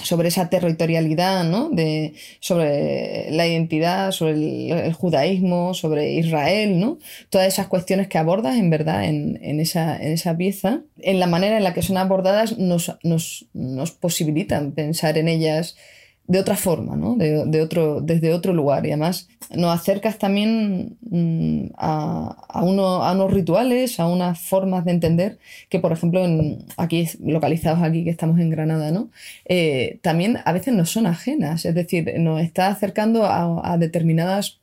sobre 0.03 0.29
esa 0.29 0.51
territorialidad, 0.51 1.45
¿no? 1.45 1.71
de, 1.71 2.15
sobre 2.41 3.31
la 3.31 3.47
identidad, 3.47 4.11
sobre 4.11 4.87
el, 4.87 4.93
judaísmo, 4.93 5.73
sobre 5.73 6.15
Israel, 6.15 6.81
¿no? 6.81 6.99
todas 7.31 7.47
esas 7.47 7.69
cuestiones 7.69 8.09
que 8.09 8.19
abordas 8.19 8.57
en 8.57 8.71
verdad 8.71 9.05
en, 9.05 9.39
en, 9.43 9.61
esa, 9.61 9.97
en 9.97 10.13
esa, 10.13 10.37
pieza, 10.37 10.83
en 11.01 11.21
la 11.21 11.27
manera 11.27 11.57
en 11.57 11.65
la 11.65 11.75
que 11.75 11.83
son 11.83 11.97
abordadas 11.97 12.59
nos, 12.59 12.97
nos, 13.05 13.47
nos 13.53 13.93
posibilitan 13.93 14.73
pensar 14.73 15.17
en 15.17 15.29
ellas 15.29 15.77
de 16.27 16.39
otra 16.39 16.57
forma, 16.57 16.97
¿no? 16.97 17.17
de, 17.17 17.61
otro, 17.61 18.01
desde 18.01 18.33
otro 18.33 18.55
lugar. 18.55 18.87
Y 18.87 18.91
además 18.91 19.29
nos 19.55 19.79
acercas 19.79 20.19
también 20.19 20.97
mm, 21.03 21.73
a, 21.77 22.47
a, 22.49 22.63
unos 22.63 23.33
rituales, 23.33 24.01
a 24.01 24.07
unas 24.07 24.41
formas 24.41 24.87
de 24.87 24.93
entender 24.93 25.39
que, 25.69 25.81
por 25.81 25.93
ejemplo, 25.93 26.25
aquí 26.79 27.07
localizados 27.23 27.83
aquí 27.83 28.05
que 28.05 28.11
estamos 28.11 28.39
en 28.41 28.49
Granada, 28.49 28.91
¿no? 28.91 29.11
Eh, 29.45 29.99
también 30.01 30.39
a 30.45 30.53
veces 30.53 30.73
nos 30.73 30.91
son 30.91 31.07
ajenas. 31.07 31.67
Es 31.67 31.75
decir, 31.75 32.19
nos 32.19 32.41
está 32.41 32.69
acercando 32.69 33.27
a, 33.27 33.77
determinadas 33.79 34.61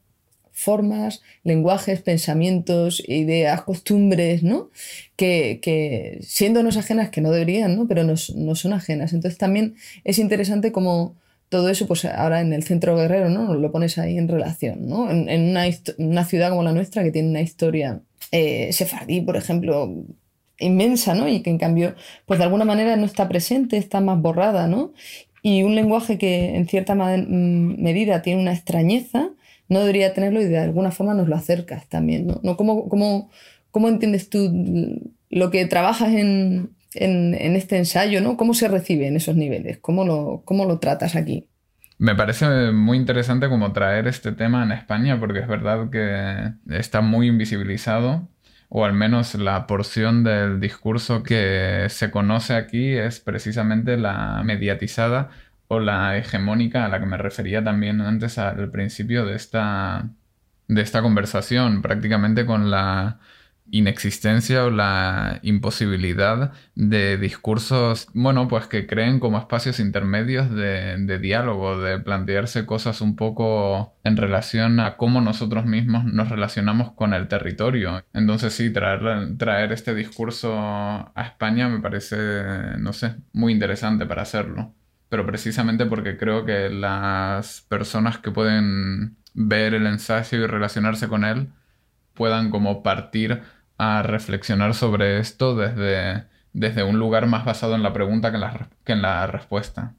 formas, 0.52 1.22
lenguajes, 1.44 2.02
pensamientos, 2.02 3.04
ideas, 3.08 3.62
costumbres, 3.62 4.42
¿no? 4.42 4.70
Que, 5.16 5.60
que 5.62 6.20
siéndonos 6.24 6.78
ajenas, 6.78 7.10
que 7.10 7.22
no 7.22 7.30
deberían, 7.32 7.76
¿no? 7.76 7.88
Pero 7.88 8.04
nos 8.04 8.34
son 8.56 8.74
ajenas. 8.74 9.14
Entonces 9.14 9.38
también 9.38 9.76
es 10.04 10.18
interesante 10.18 10.72
como 10.72 11.21
todo 11.52 11.68
eso, 11.68 11.86
pues 11.86 12.06
ahora 12.06 12.40
en 12.40 12.54
el 12.54 12.64
centro 12.64 12.96
guerrero, 12.96 13.30
¿no? 13.30 13.54
Lo 13.56 13.74
pones 13.74 13.98
ahí 13.98 14.18
en 14.18 14.30
relación, 14.30 14.88
¿no? 14.88 15.12
En, 15.12 15.50
una, 15.50 16.24
ciudad 16.24 16.50
como 16.50 16.64
la 16.64 16.72
nuestra 16.72 17.04
que 17.04 17.12
tiene 17.12 17.28
una 17.28 17.42
historia 17.42 18.02
eh, 18.32 18.72
sefardí, 18.72 19.20
por 19.20 19.36
ejemplo, 19.36 19.94
inmensa, 20.60 21.14
¿no? 21.14 21.28
Y 21.28 21.42
que 21.42 21.50
en 21.50 21.58
cambio, 21.58 21.94
pues 22.26 22.40
de 22.40 22.46
alguna 22.46 22.64
manera 22.64 22.96
no 22.96 23.06
está 23.06 23.28
presente, 23.28 23.76
está 23.76 24.00
más 24.00 24.22
borrada, 24.22 24.68
¿no? 24.68 24.94
Y 25.44 25.64
un 25.64 25.76
lenguaje 25.76 26.18
que 26.18 26.56
en 26.56 26.70
cierta 26.70 26.96
mm, 26.96 27.82
medida 27.84 28.22
tiene 28.22 28.42
una 28.42 28.54
extrañeza, 28.54 29.32
no 29.68 29.82
debería 29.82 30.14
tenerlo 30.14 30.42
y 30.42 30.46
de 30.46 30.58
alguna 30.58 30.92
forma 30.92 31.14
nos 31.16 31.28
lo 31.28 31.36
acercas 31.36 31.86
también. 31.90 32.28
¿No? 32.44 32.56
¿Cómo, 32.56 32.88
cómo, 32.88 33.30
cómo 33.72 33.90
entiendes 33.90 34.30
tú 34.30 34.50
lo 35.30 35.52
que 35.52 35.66
trabajas 35.66 36.14
en, 36.14 36.70
en, 36.94 37.56
este 37.56 37.78
ensayo, 37.78 38.22
¿no? 38.22 38.38
¿Cómo 38.38 38.54
se 38.54 38.68
recibe 38.68 39.08
en 39.08 39.16
esos 39.16 39.36
niveles? 39.36 39.78
¿Cómo 39.80 40.06
lo, 40.06 40.44
cómo 40.46 40.66
lo 40.66 40.80
tratas 40.80 41.16
aquí? 41.16 41.48
Me 41.98 42.16
parece 42.16 42.72
muy 42.72 42.98
interesante 42.98 43.48
como 43.48 43.74
traer 43.74 44.08
este 44.08 44.32
tema 44.32 44.64
en 44.64 44.72
España 44.72 45.20
porque 45.20 45.40
es 45.40 45.48
verdad 45.48 45.90
que 45.90 46.54
está 46.76 47.02
muy 47.02 47.28
invisibilizado 47.28 48.28
o 48.70 48.86
al 48.86 48.94
menos 48.94 49.36
la 49.36 49.68
porción 49.68 50.24
del 50.24 50.60
discurso 50.60 51.24
que 51.24 51.88
se 51.90 52.10
conoce 52.10 52.56
aquí 52.56 52.94
es 52.94 53.20
precisamente 53.20 53.98
la 53.98 54.42
mediatizada 54.44 55.30
o 55.68 55.80
la 55.80 56.18
hegemónica 56.18 56.86
a 56.86 56.90
la 56.90 57.00
que 57.00 57.06
me 57.06 57.18
refería 57.18 57.64
también 57.64 58.02
antes 58.02 58.38
al 58.38 58.72
principio 58.72 59.26
de 59.26 59.36
esta, 59.36 60.10
de 60.68 60.82
esta 60.82 61.02
conversación, 61.02 61.82
prácticamente 61.82 62.46
con 62.46 62.72
la 62.72 63.20
inexistencia 63.72 64.66
o 64.66 64.70
la 64.70 65.40
imposibilidad 65.42 66.52
de 66.76 67.18
discursos, 67.18 68.08
bueno, 68.14 68.48
pues 68.48 68.68
que 68.68 68.86
creen 68.86 69.20
como 69.20 69.40
espacios 69.40 69.80
intermedios 69.80 70.52
de, 70.52 71.20
diálogo, 71.20 71.80
de 71.82 72.00
plantearse 72.00 72.66
cosas 72.66 73.02
un 73.02 73.16
poco 73.16 73.96
en 74.04 74.18
relación 74.18 74.80
a 74.80 74.98
cómo 74.98 75.22
nosotros 75.22 75.66
mismos 75.66 76.06
nos 76.06 76.30
relacionamos 76.30 76.92
con 76.92 77.14
el 77.14 77.28
territorio. 77.28 78.04
Entonces 78.14 78.54
sí, 78.54 78.72
traer, 78.72 79.38
traer 79.38 79.72
este 79.72 79.96
discurso 79.96 80.54
a 80.58 81.24
España 81.24 81.70
me 81.70 81.80
parece, 81.80 82.18
no 82.78 82.94
sé, 82.94 83.16
muy 83.34 83.54
interesante 83.54 84.06
para 84.06 84.24
hacerlo. 84.24 84.74
Pero 85.10 85.26
precisamente 85.26 85.86
porque 85.86 86.18
creo 86.18 86.46
que 86.46 86.70
las 86.70 87.62
personas 87.62 88.18
que 88.18 88.32
pueden 88.32 89.18
ver 89.34 89.74
el 89.74 89.86
ensayo 89.88 90.38
y 90.40 90.48
relacionarse 90.48 91.08
con 91.08 91.26
él 91.26 91.50
puedan 92.14 92.50
como 92.50 92.84
partir 92.84 93.42
a 93.82 94.04
reflexionar 94.04 94.76
sobre 94.76 95.18
esto 95.18 95.56
desde, 95.56 96.26
desde 96.54 96.84
un 96.84 97.00
lugar 97.00 97.26
más 97.26 97.46
basado 97.46 97.74
en 97.74 97.82
la 97.82 97.94
pregunta 97.94 98.30
que 98.30 98.36
en 98.36 98.42
la, 98.42 98.68
que 98.84 98.92
en 98.92 99.02
la 99.02 99.26
respuesta. 99.26 99.94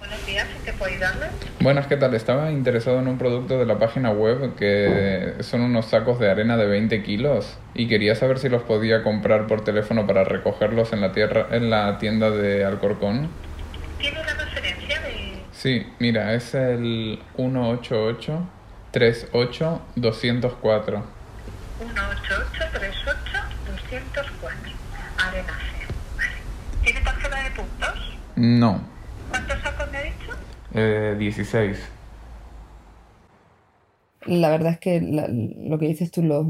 Buenos 0.00 0.26
días, 0.26 0.48
¿qué 0.64 0.72
puedo 0.72 0.90
ayudarle? 0.90 1.26
Buenas, 1.60 1.86
¿qué 1.86 1.96
tal? 1.96 2.14
Estaba 2.14 2.50
interesado 2.50 2.98
en 2.98 3.06
un 3.06 3.16
producto 3.16 3.60
de 3.60 3.64
la 3.64 3.78
página 3.78 4.10
web 4.10 4.56
que 4.56 5.34
son 5.38 5.60
unos 5.60 5.86
sacos 5.86 6.18
de 6.18 6.28
arena 6.28 6.56
de 6.56 6.66
20 6.66 7.04
kilos 7.04 7.56
y 7.74 7.86
quería 7.86 8.16
saber 8.16 8.40
si 8.40 8.48
los 8.48 8.64
podía 8.64 9.04
comprar 9.04 9.46
por 9.46 9.62
teléfono 9.62 10.04
para 10.08 10.24
recogerlos 10.24 10.92
en 10.92 11.00
la, 11.00 11.12
tierra, 11.12 11.46
en 11.52 11.70
la 11.70 11.98
tienda 11.98 12.32
de 12.32 12.64
Alcorcón. 12.64 13.28
¿Tiene 14.00 14.20
una 14.20 14.34
referencia 14.34 15.00
de...? 15.00 15.42
Sí, 15.52 15.86
mira, 16.00 16.34
es 16.34 16.56
el 16.56 17.20
188 17.36 18.48
38 18.90 19.82
204. 19.94 21.15
18838 21.78 24.76
Arenace. 25.18 25.52
Vale. 26.16 26.30
¿Tiene 26.84 27.00
tarjeta 27.00 27.42
de 27.42 27.50
puntos? 27.50 28.16
No. 28.36 28.80
¿Cuántos 29.30 29.60
sacos 29.60 29.90
me 29.90 29.98
ha 29.98 30.02
dicho? 30.02 30.32
Eh, 30.74 31.16
16. 31.18 31.78
La 34.26 34.50
verdad 34.50 34.72
es 34.72 34.78
que 34.78 35.00
lo 35.00 35.78
que 35.78 35.86
dices 35.86 36.10
tú, 36.10 36.22
los, 36.22 36.46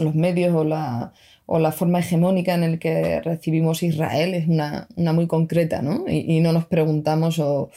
los, 0.00 0.14
medios 0.14 0.54
o 0.54 0.64
la, 0.64 1.12
o 1.46 1.58
la, 1.60 1.70
forma 1.70 2.00
hegemónica 2.00 2.54
en 2.54 2.72
la 2.72 2.78
que 2.78 3.20
recibimos 3.20 3.84
Israel 3.84 4.34
es 4.34 4.48
una, 4.48 4.88
una 4.96 5.12
muy 5.12 5.28
concreta, 5.28 5.82
¿no? 5.82 6.04
Y, 6.08 6.36
y, 6.36 6.40
no 6.40 6.52
nos 6.52 6.66
preguntamos 6.66 7.38
o 7.38 7.70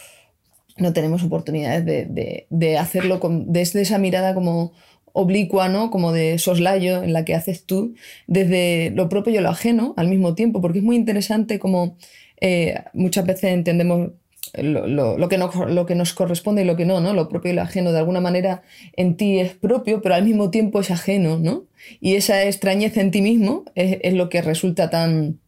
no 0.78 0.94
tenemos 0.94 1.24
oportunidades 1.24 1.86
de, 1.86 2.06
de, 2.06 2.48
de 2.50 2.78
hacerlo 2.80 3.20
con, 3.20 3.54
desde 3.54 3.82
esa 3.82 4.00
mirada 4.00 4.34
como 4.34 4.72
oblicua, 5.14 5.70
¿no? 5.70 5.90
Como 5.90 6.12
de 6.12 6.38
soslayo 6.40 7.04
en 7.04 7.14
la 7.14 7.24
que 7.24 7.36
haces 7.36 7.66
tú 7.66 7.96
desde 8.28 8.92
lo 8.96 9.08
propio 9.10 9.34
y 9.34 9.40
lo 9.40 9.50
ajeno 9.50 9.94
al 9.96 10.10
mismo 10.10 10.36
tiempo, 10.36 10.60
porque 10.62 10.80
es 10.80 10.84
muy 10.84 10.96
interesante 10.96 11.60
como 11.60 11.98
eh, 12.42 12.84
muchas 12.94 13.26
veces 13.26 13.54
entendemos 13.54 14.12
lo, 14.56 15.30
que 15.30 15.38
nos, 15.38 15.56
lo 15.56 15.86
que 15.86 15.96
nos 15.96 16.14
corresponde 16.14 16.64
y 16.64 16.66
lo 16.66 16.76
que 16.76 16.86
no, 16.86 17.00
¿no? 17.00 17.14
Lo 17.14 17.30
propio 17.30 17.52
y 17.52 17.56
lo 17.56 17.62
ajeno 17.62 17.92
de 17.92 18.00
alguna 18.00 18.22
manera 18.22 18.64
en 18.96 19.16
ti 19.16 19.40
es 19.40 19.54
propio, 19.54 20.02
pero 20.02 20.16
al 20.16 20.26
mismo 20.26 20.52
tiempo 20.52 20.80
es 20.82 20.92
ajeno, 20.92 21.40
¿no? 21.40 21.64
Y 22.02 22.16
esa 22.16 22.44
extrañeza 22.44 23.02
en 23.02 23.12
ti 23.12 23.22
mismo 23.22 23.64
es, 23.76 24.00
es 24.02 24.14
lo 24.14 24.30
que 24.30 24.42
resulta 24.42 24.90
tan, 24.90 25.40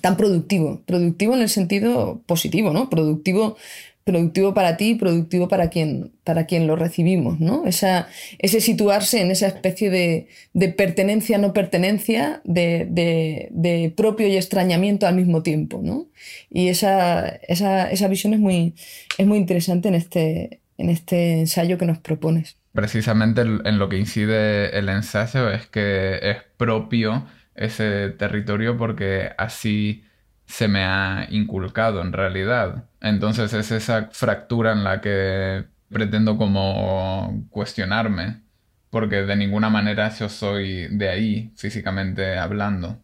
tan 0.00 0.16
productivo. 0.16 0.80
Productivo 0.86 1.34
en 1.34 1.42
el 1.42 1.48
sentido 1.48 2.22
positivo, 2.26 2.72
¿no? 2.72 2.88
Productivo 2.88 3.56
productivo 4.04 4.54
para 4.54 4.76
ti 4.76 4.90
y 4.90 4.94
productivo 4.96 5.48
para 5.48 5.70
quien, 5.70 6.12
para 6.24 6.46
quien 6.46 6.66
lo 6.66 6.76
recibimos, 6.76 7.40
¿no? 7.40 7.64
Esa, 7.66 8.08
ese 8.38 8.60
situarse 8.60 9.20
en 9.20 9.30
esa 9.30 9.46
especie 9.46 9.90
de, 9.90 10.28
de 10.52 10.68
pertenencia, 10.68 11.38
no 11.38 11.52
pertenencia, 11.52 12.40
de, 12.44 12.86
de, 12.90 13.48
de, 13.52 13.92
propio 13.96 14.26
y 14.26 14.36
extrañamiento 14.36 15.06
al 15.06 15.14
mismo 15.14 15.42
tiempo, 15.42 15.80
¿no? 15.82 16.08
Y 16.50 16.68
esa, 16.68 17.28
esa, 17.48 17.90
esa 17.90 18.08
visión 18.08 18.34
es 18.34 18.40
muy, 18.40 18.74
es 19.18 19.26
muy 19.26 19.38
interesante 19.38 19.88
en 19.88 19.94
este, 19.94 20.60
en 20.78 20.90
este 20.90 21.40
ensayo 21.40 21.78
que 21.78 21.86
nos 21.86 21.98
propones. 21.98 22.56
Precisamente 22.72 23.42
en 23.42 23.78
lo 23.78 23.88
que 23.88 23.98
incide 23.98 24.76
el 24.78 24.88
ensayo 24.88 25.50
es 25.50 25.66
que 25.66 26.18
es 26.22 26.38
propio 26.56 27.26
ese 27.54 28.08
territorio 28.10 28.78
porque 28.78 29.30
así 29.36 30.04
se 30.52 30.68
me 30.68 30.84
ha 30.84 31.26
inculcado 31.30 32.02
en 32.02 32.12
realidad. 32.12 32.84
Entonces 33.00 33.54
es 33.54 33.72
esa 33.72 34.10
fractura 34.12 34.72
en 34.72 34.84
la 34.84 35.00
que 35.00 35.64
pretendo 35.88 36.36
como 36.36 37.46
cuestionarme, 37.48 38.42
porque 38.90 39.22
de 39.22 39.34
ninguna 39.36 39.70
manera 39.70 40.10
yo 40.10 40.28
soy 40.28 40.88
de 40.88 41.08
ahí, 41.08 41.52
físicamente 41.56 42.36
hablando. 42.38 42.98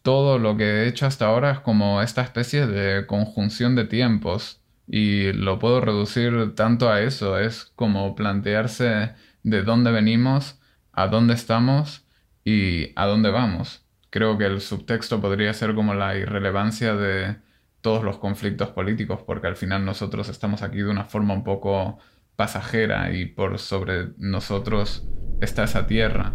Todo 0.00 0.38
lo 0.38 0.56
que 0.56 0.64
he 0.64 0.88
hecho 0.88 1.04
hasta 1.04 1.26
ahora 1.26 1.50
es 1.52 1.60
como 1.60 2.00
esta 2.00 2.22
especie 2.22 2.66
de 2.66 3.06
conjunción 3.06 3.74
de 3.76 3.84
tiempos 3.84 4.62
y 4.86 5.32
lo 5.32 5.58
puedo 5.58 5.82
reducir 5.82 6.54
tanto 6.54 6.90
a 6.90 7.02
eso, 7.02 7.38
es 7.38 7.72
como 7.76 8.14
plantearse 8.14 9.12
de 9.42 9.62
dónde 9.64 9.90
venimos, 9.90 10.58
a 10.92 11.08
dónde 11.08 11.34
estamos 11.34 12.06
y 12.42 12.92
a 12.96 13.04
dónde 13.04 13.30
vamos 13.30 13.85
creo 14.10 14.38
que 14.38 14.46
el 14.46 14.60
subtexto 14.60 15.20
podría 15.20 15.52
ser 15.54 15.74
como 15.74 15.94
la 15.94 16.16
irrelevancia 16.16 16.94
de 16.94 17.36
todos 17.80 18.02
los 18.04 18.18
conflictos 18.18 18.70
políticos, 18.70 19.20
porque 19.26 19.46
al 19.46 19.56
final 19.56 19.84
nosotros 19.84 20.28
estamos 20.28 20.62
aquí 20.62 20.78
de 20.78 20.90
una 20.90 21.04
forma 21.04 21.34
un 21.34 21.44
poco 21.44 21.98
pasajera 22.36 23.12
y 23.12 23.26
por 23.26 23.58
sobre 23.58 24.08
nosotros 24.18 25.08
está 25.40 25.64
esa 25.64 25.86
tierra. 25.86 26.34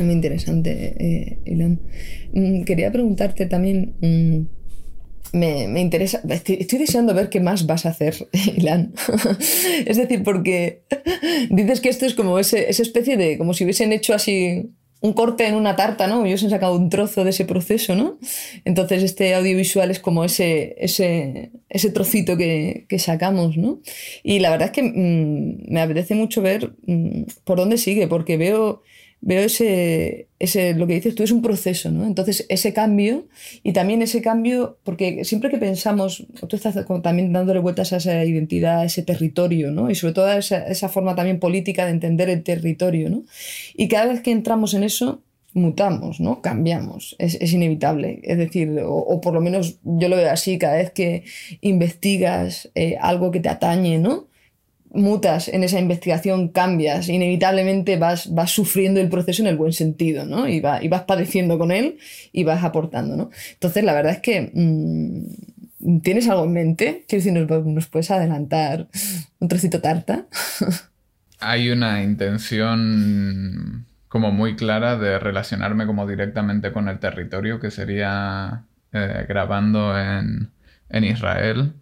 Muy 0.00 0.09
interesante, 0.20 0.94
eh, 0.98 1.38
Ilan. 1.46 1.80
Mm, 2.32 2.62
quería 2.64 2.92
preguntarte 2.92 3.46
también, 3.46 3.94
mm, 4.00 5.38
me, 5.38 5.68
me, 5.68 5.80
interesa, 5.80 6.20
estoy, 6.28 6.58
estoy, 6.60 6.80
deseando 6.80 7.14
ver 7.14 7.28
qué 7.30 7.40
más 7.40 7.66
vas 7.66 7.86
a 7.86 7.90
hacer, 7.90 8.14
Ilan. 8.56 8.92
es 9.86 9.96
decir, 9.96 10.22
porque 10.22 10.82
dices 11.50 11.80
que 11.80 11.88
esto 11.88 12.04
es 12.06 12.14
como 12.14 12.38
ese, 12.38 12.68
esa 12.68 12.82
especie 12.82 13.16
de, 13.16 13.38
como 13.38 13.54
si 13.54 13.64
hubiesen 13.64 13.92
hecho 13.92 14.14
así 14.14 14.70
un 15.00 15.14
corte 15.14 15.46
en 15.46 15.54
una 15.54 15.76
tarta, 15.76 16.06
¿no? 16.06 16.24
Ellos 16.26 16.44
han 16.44 16.50
sacado 16.50 16.76
un 16.76 16.90
trozo 16.90 17.24
de 17.24 17.30
ese 17.30 17.46
proceso, 17.46 17.94
¿no? 17.94 18.18
Entonces 18.64 19.02
este 19.02 19.34
audiovisual 19.34 19.90
es 19.90 19.98
como 19.98 20.24
ese, 20.24 20.76
ese, 20.78 21.52
ese 21.70 21.90
trocito 21.90 22.36
que, 22.36 22.84
que, 22.88 22.98
sacamos, 22.98 23.56
¿no? 23.56 23.80
Y 24.22 24.40
la 24.40 24.50
verdad 24.50 24.66
es 24.66 24.72
que 24.72 24.82
mmm, 24.82 25.72
me 25.72 25.80
apetece 25.80 26.14
mucho 26.14 26.42
ver 26.42 26.74
mmm, 26.86 27.22
por 27.44 27.58
dónde 27.58 27.78
sigue, 27.78 28.08
porque 28.08 28.36
veo 28.36 28.82
veo 29.22 29.42
ese, 29.42 30.28
ese, 30.38 30.74
lo 30.74 30.86
que 30.86 30.94
dices 30.94 31.14
tú, 31.14 31.22
es 31.22 31.30
un 31.30 31.42
proceso, 31.42 31.90
¿no? 31.90 32.06
Entonces, 32.06 32.46
ese 32.48 32.72
cambio, 32.72 33.26
y 33.62 33.72
también 33.72 34.02
ese 34.02 34.22
cambio, 34.22 34.78
porque 34.82 35.24
siempre 35.24 35.50
que 35.50 35.58
pensamos, 35.58 36.26
tú 36.48 36.56
estás 36.56 36.78
también 37.02 37.32
dándole 37.32 37.60
vueltas 37.60 37.92
a 37.92 37.98
esa 37.98 38.24
identidad, 38.24 38.80
a 38.80 38.84
ese 38.84 39.02
territorio, 39.02 39.70
¿no? 39.70 39.90
Y 39.90 39.94
sobre 39.94 40.14
todo 40.14 40.26
a 40.26 40.38
esa, 40.38 40.66
esa 40.66 40.88
forma 40.88 41.14
también 41.14 41.38
política 41.38 41.84
de 41.84 41.92
entender 41.92 42.30
el 42.30 42.42
territorio, 42.42 43.10
¿no? 43.10 43.24
Y 43.74 43.88
cada 43.88 44.06
vez 44.06 44.22
que 44.22 44.30
entramos 44.30 44.74
en 44.74 44.84
eso, 44.84 45.22
mutamos, 45.52 46.20
¿no? 46.20 46.40
Cambiamos, 46.40 47.16
es, 47.18 47.34
es 47.34 47.52
inevitable. 47.52 48.20
Es 48.22 48.38
decir, 48.38 48.80
o, 48.84 49.20
por 49.20 49.34
lo 49.34 49.40
menos 49.40 49.78
yo 49.82 50.08
lo 50.08 50.16
veo 50.16 50.30
así, 50.30 50.58
cada 50.58 50.76
vez 50.76 50.92
que 50.92 51.24
investigas 51.60 52.70
eh, 52.74 52.96
algo 53.00 53.30
que 53.30 53.40
te 53.40 53.48
atañe, 53.48 53.98
¿no? 53.98 54.29
Mutas 54.92 55.48
en 55.48 55.64
esa 55.64 55.78
investigación, 55.78 56.48
cambias, 56.48 57.08
inevitablemente 57.08 57.96
vas, 57.96 58.32
vas 58.34 58.50
sufriendo 58.50 59.00
el 59.00 59.08
proceso 59.08 59.42
en 59.42 59.48
el 59.48 59.56
buen 59.56 59.72
sentido, 59.72 60.26
¿no? 60.26 60.48
Y, 60.48 60.60
va, 60.60 60.82
y 60.82 60.88
vas 60.88 61.02
padeciendo 61.02 61.58
con 61.58 61.70
él 61.70 61.98
y 62.32 62.44
vas 62.44 62.64
aportando, 62.64 63.16
¿no? 63.16 63.30
Entonces, 63.52 63.84
la 63.84 63.94
verdad 63.94 64.12
es 64.12 64.20
que 64.20 64.50
mmm, 64.52 66.00
tienes 66.02 66.28
algo 66.28 66.44
en 66.44 66.52
mente, 66.52 67.04
quiero 67.08 67.24
decir, 67.24 67.32
nos, 67.32 67.66
nos 67.66 67.86
puedes 67.86 68.10
adelantar 68.10 68.88
un 69.38 69.48
trocito 69.48 69.80
tarta. 69.80 70.26
Hay 71.40 71.70
una 71.70 72.02
intención 72.02 73.86
como 74.08 74.32
muy 74.32 74.56
clara 74.56 74.96
de 74.96 75.18
relacionarme 75.18 75.86
como 75.86 76.06
directamente 76.06 76.72
con 76.72 76.88
el 76.88 76.98
territorio, 76.98 77.60
que 77.60 77.70
sería 77.70 78.64
eh, 78.92 79.24
grabando 79.28 79.98
en, 79.98 80.50
en 80.88 81.04
Israel. 81.04 81.74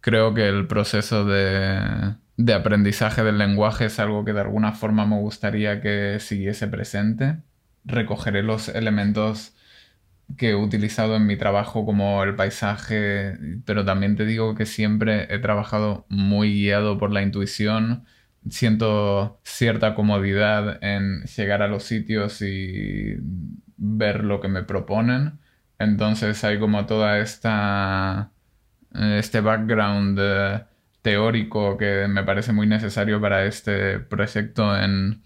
Creo 0.00 0.32
que 0.32 0.48
el 0.48 0.66
proceso 0.66 1.24
de 1.24 2.14
de 2.44 2.54
aprendizaje 2.54 3.22
del 3.22 3.38
lenguaje 3.38 3.86
es 3.86 4.00
algo 4.00 4.24
que 4.24 4.32
de 4.32 4.40
alguna 4.40 4.72
forma 4.72 5.06
me 5.06 5.16
gustaría 5.16 5.80
que 5.80 6.18
siguiese 6.20 6.66
presente. 6.68 7.38
Recogeré 7.84 8.42
los 8.42 8.68
elementos 8.68 9.54
que 10.36 10.50
he 10.50 10.54
utilizado 10.54 11.16
en 11.16 11.26
mi 11.26 11.36
trabajo 11.36 11.84
como 11.86 12.22
el 12.24 12.34
paisaje, 12.34 13.36
pero 13.64 13.84
también 13.84 14.16
te 14.16 14.24
digo 14.26 14.54
que 14.54 14.66
siempre 14.66 15.32
he 15.34 15.38
trabajado 15.38 16.06
muy 16.08 16.52
guiado 16.52 16.98
por 16.98 17.12
la 17.12 17.22
intuición. 17.22 18.04
Siento 18.50 19.40
cierta 19.44 19.94
comodidad 19.94 20.82
en 20.82 21.22
llegar 21.24 21.62
a 21.62 21.68
los 21.68 21.84
sitios 21.84 22.42
y 22.42 23.16
ver 23.76 24.24
lo 24.24 24.40
que 24.40 24.48
me 24.48 24.64
proponen. 24.64 25.38
Entonces 25.78 26.42
hay 26.44 26.58
como 26.58 26.86
toda 26.86 27.18
esta 27.18 28.32
este 28.94 29.40
background 29.40 30.18
teórico 31.02 31.76
que 31.76 32.06
me 32.08 32.24
parece 32.24 32.52
muy 32.52 32.66
necesario 32.66 33.20
para 33.20 33.44
este 33.44 33.98
proyecto 33.98 34.76
en, 34.76 35.22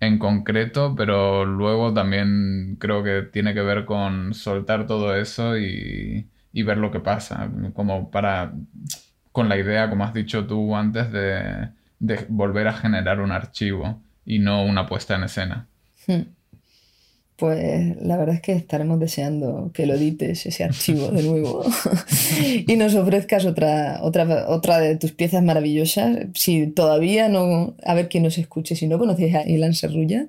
en 0.00 0.18
concreto, 0.18 0.94
pero 0.96 1.44
luego 1.44 1.94
también 1.94 2.76
creo 2.80 3.02
que 3.02 3.22
tiene 3.22 3.54
que 3.54 3.62
ver 3.62 3.84
con 3.84 4.34
soltar 4.34 4.86
todo 4.86 5.16
eso 5.16 5.56
y, 5.58 6.28
y 6.52 6.62
ver 6.64 6.78
lo 6.78 6.90
que 6.90 7.00
pasa, 7.00 7.50
como 7.74 8.10
para, 8.10 8.52
con 9.32 9.48
la 9.48 9.56
idea, 9.56 9.88
como 9.88 10.04
has 10.04 10.14
dicho 10.14 10.46
tú 10.46 10.76
antes, 10.76 11.12
de, 11.12 11.70
de 12.00 12.26
volver 12.28 12.68
a 12.68 12.74
generar 12.74 13.20
un 13.20 13.32
archivo 13.32 14.02
y 14.26 14.40
no 14.40 14.64
una 14.64 14.86
puesta 14.86 15.14
en 15.16 15.24
escena. 15.24 15.68
Hmm 16.06 16.22
pues 17.42 18.00
la 18.00 18.16
verdad 18.16 18.36
es 18.36 18.40
que 18.40 18.52
estaremos 18.52 19.00
deseando 19.00 19.72
que 19.74 19.84
lo 19.84 19.94
edites 19.94 20.46
ese 20.46 20.62
archivo 20.62 21.08
de 21.08 21.22
nuevo 21.28 21.64
y 22.68 22.76
nos 22.76 22.94
ofrezcas 22.94 23.46
otra, 23.46 23.98
otra, 24.00 24.48
otra 24.48 24.78
de 24.78 24.94
tus 24.94 25.10
piezas 25.10 25.42
maravillosas. 25.42 26.18
Si 26.34 26.68
todavía 26.68 27.28
no, 27.28 27.74
a 27.84 27.94
ver 27.94 28.08
quién 28.08 28.22
nos 28.22 28.38
escuche, 28.38 28.76
si 28.76 28.86
no 28.86 28.96
conocéis 28.96 29.34
a 29.34 29.42
Ilan 29.42 29.74
Serrulla, 29.74 30.28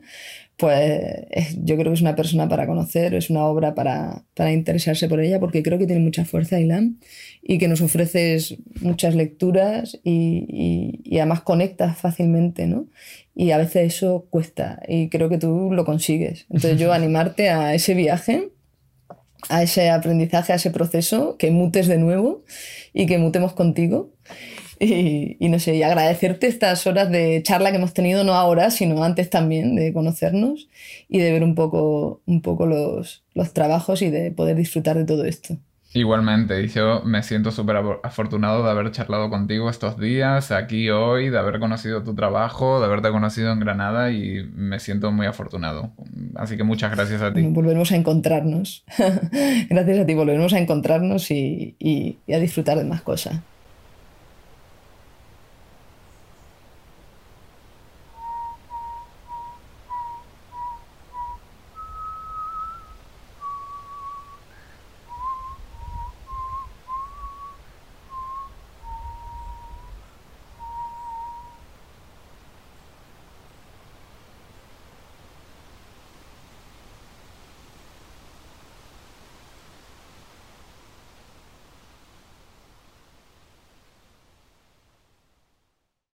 pues 0.57 1.57
yo 1.63 1.75
creo 1.75 1.91
que 1.91 1.95
es 1.95 2.01
una 2.01 2.15
persona 2.15 2.47
para 2.47 2.67
conocer, 2.67 3.15
es 3.15 3.29
una 3.29 3.45
obra 3.45 3.73
para, 3.73 4.23
para 4.35 4.53
interesarse 4.53 5.09
por 5.09 5.19
ella, 5.19 5.39
porque 5.39 5.63
creo 5.63 5.79
que 5.79 5.87
tiene 5.87 6.01
mucha 6.01 6.25
fuerza, 6.25 6.59
Ilan, 6.59 6.99
y 7.41 7.57
que 7.57 7.67
nos 7.67 7.81
ofreces 7.81 8.57
muchas 8.81 9.15
lecturas 9.15 9.99
y, 10.03 10.45
y, 10.47 11.01
y 11.03 11.17
además 11.17 11.41
conectas 11.41 11.97
fácilmente, 11.97 12.67
¿no? 12.67 12.87
Y 13.35 13.51
a 13.51 13.57
veces 13.57 13.95
eso 13.95 14.27
cuesta, 14.29 14.81
y 14.87 15.09
creo 15.09 15.27
que 15.27 15.39
tú 15.39 15.71
lo 15.71 15.85
consigues. 15.85 16.45
Entonces 16.49 16.79
yo 16.79 16.93
animarte 16.93 17.49
a 17.49 17.73
ese 17.73 17.95
viaje, 17.95 18.49
a 19.49 19.63
ese 19.63 19.89
aprendizaje, 19.89 20.53
a 20.53 20.57
ese 20.57 20.69
proceso, 20.69 21.35
que 21.37 21.49
mutes 21.51 21.87
de 21.87 21.97
nuevo 21.97 22.43
y 22.93 23.07
que 23.07 23.17
mutemos 23.17 23.53
contigo 23.53 24.11
y, 24.89 25.37
y, 25.39 25.49
no 25.49 25.59
sé, 25.59 25.75
y 25.75 25.83
agradecerte 25.83 26.47
estas 26.47 26.85
horas 26.87 27.09
de 27.09 27.41
charla 27.43 27.71
que 27.71 27.77
hemos 27.77 27.93
tenido, 27.93 28.23
no 28.23 28.33
ahora, 28.33 28.71
sino 28.71 29.03
antes 29.03 29.29
también, 29.29 29.75
de 29.75 29.93
conocernos 29.93 30.67
y 31.09 31.19
de 31.19 31.31
ver 31.31 31.43
un 31.43 31.55
poco, 31.55 32.21
un 32.25 32.41
poco 32.41 32.65
los, 32.65 33.23
los 33.33 33.53
trabajos 33.53 34.01
y 34.01 34.09
de 34.09 34.31
poder 34.31 34.55
disfrutar 34.57 34.97
de 34.97 35.05
todo 35.05 35.25
esto. 35.25 35.57
Igualmente, 35.95 36.59
y 36.63 36.69
yo 36.69 37.03
me 37.05 37.21
siento 37.21 37.51
súper 37.51 37.77
afortunado 38.01 38.63
de 38.63 38.71
haber 38.71 38.89
charlado 38.91 39.29
contigo 39.29 39.69
estos 39.69 39.99
días, 39.99 40.51
aquí 40.51 40.89
hoy, 40.89 41.29
de 41.29 41.37
haber 41.37 41.59
conocido 41.59 42.01
tu 42.01 42.15
trabajo, 42.15 42.79
de 42.79 42.87
haberte 42.87 43.11
conocido 43.11 43.51
en 43.51 43.59
Granada 43.59 44.11
y 44.11 44.43
me 44.55 44.79
siento 44.79 45.11
muy 45.11 45.27
afortunado. 45.27 45.91
Así 46.33 46.57
que 46.57 46.63
muchas 46.63 46.91
gracias 46.91 47.21
a 47.21 47.31
ti. 47.31 47.43
Volveremos 47.43 47.91
a 47.91 47.95
encontrarnos. 47.95 48.83
gracias 49.69 49.99
a 49.99 50.05
ti, 50.07 50.13
volveremos 50.15 50.53
a 50.53 50.57
encontrarnos 50.57 51.29
y, 51.29 51.75
y, 51.77 52.17
y 52.25 52.33
a 52.33 52.39
disfrutar 52.39 52.79
de 52.79 52.85
más 52.85 53.03
cosas. 53.03 53.35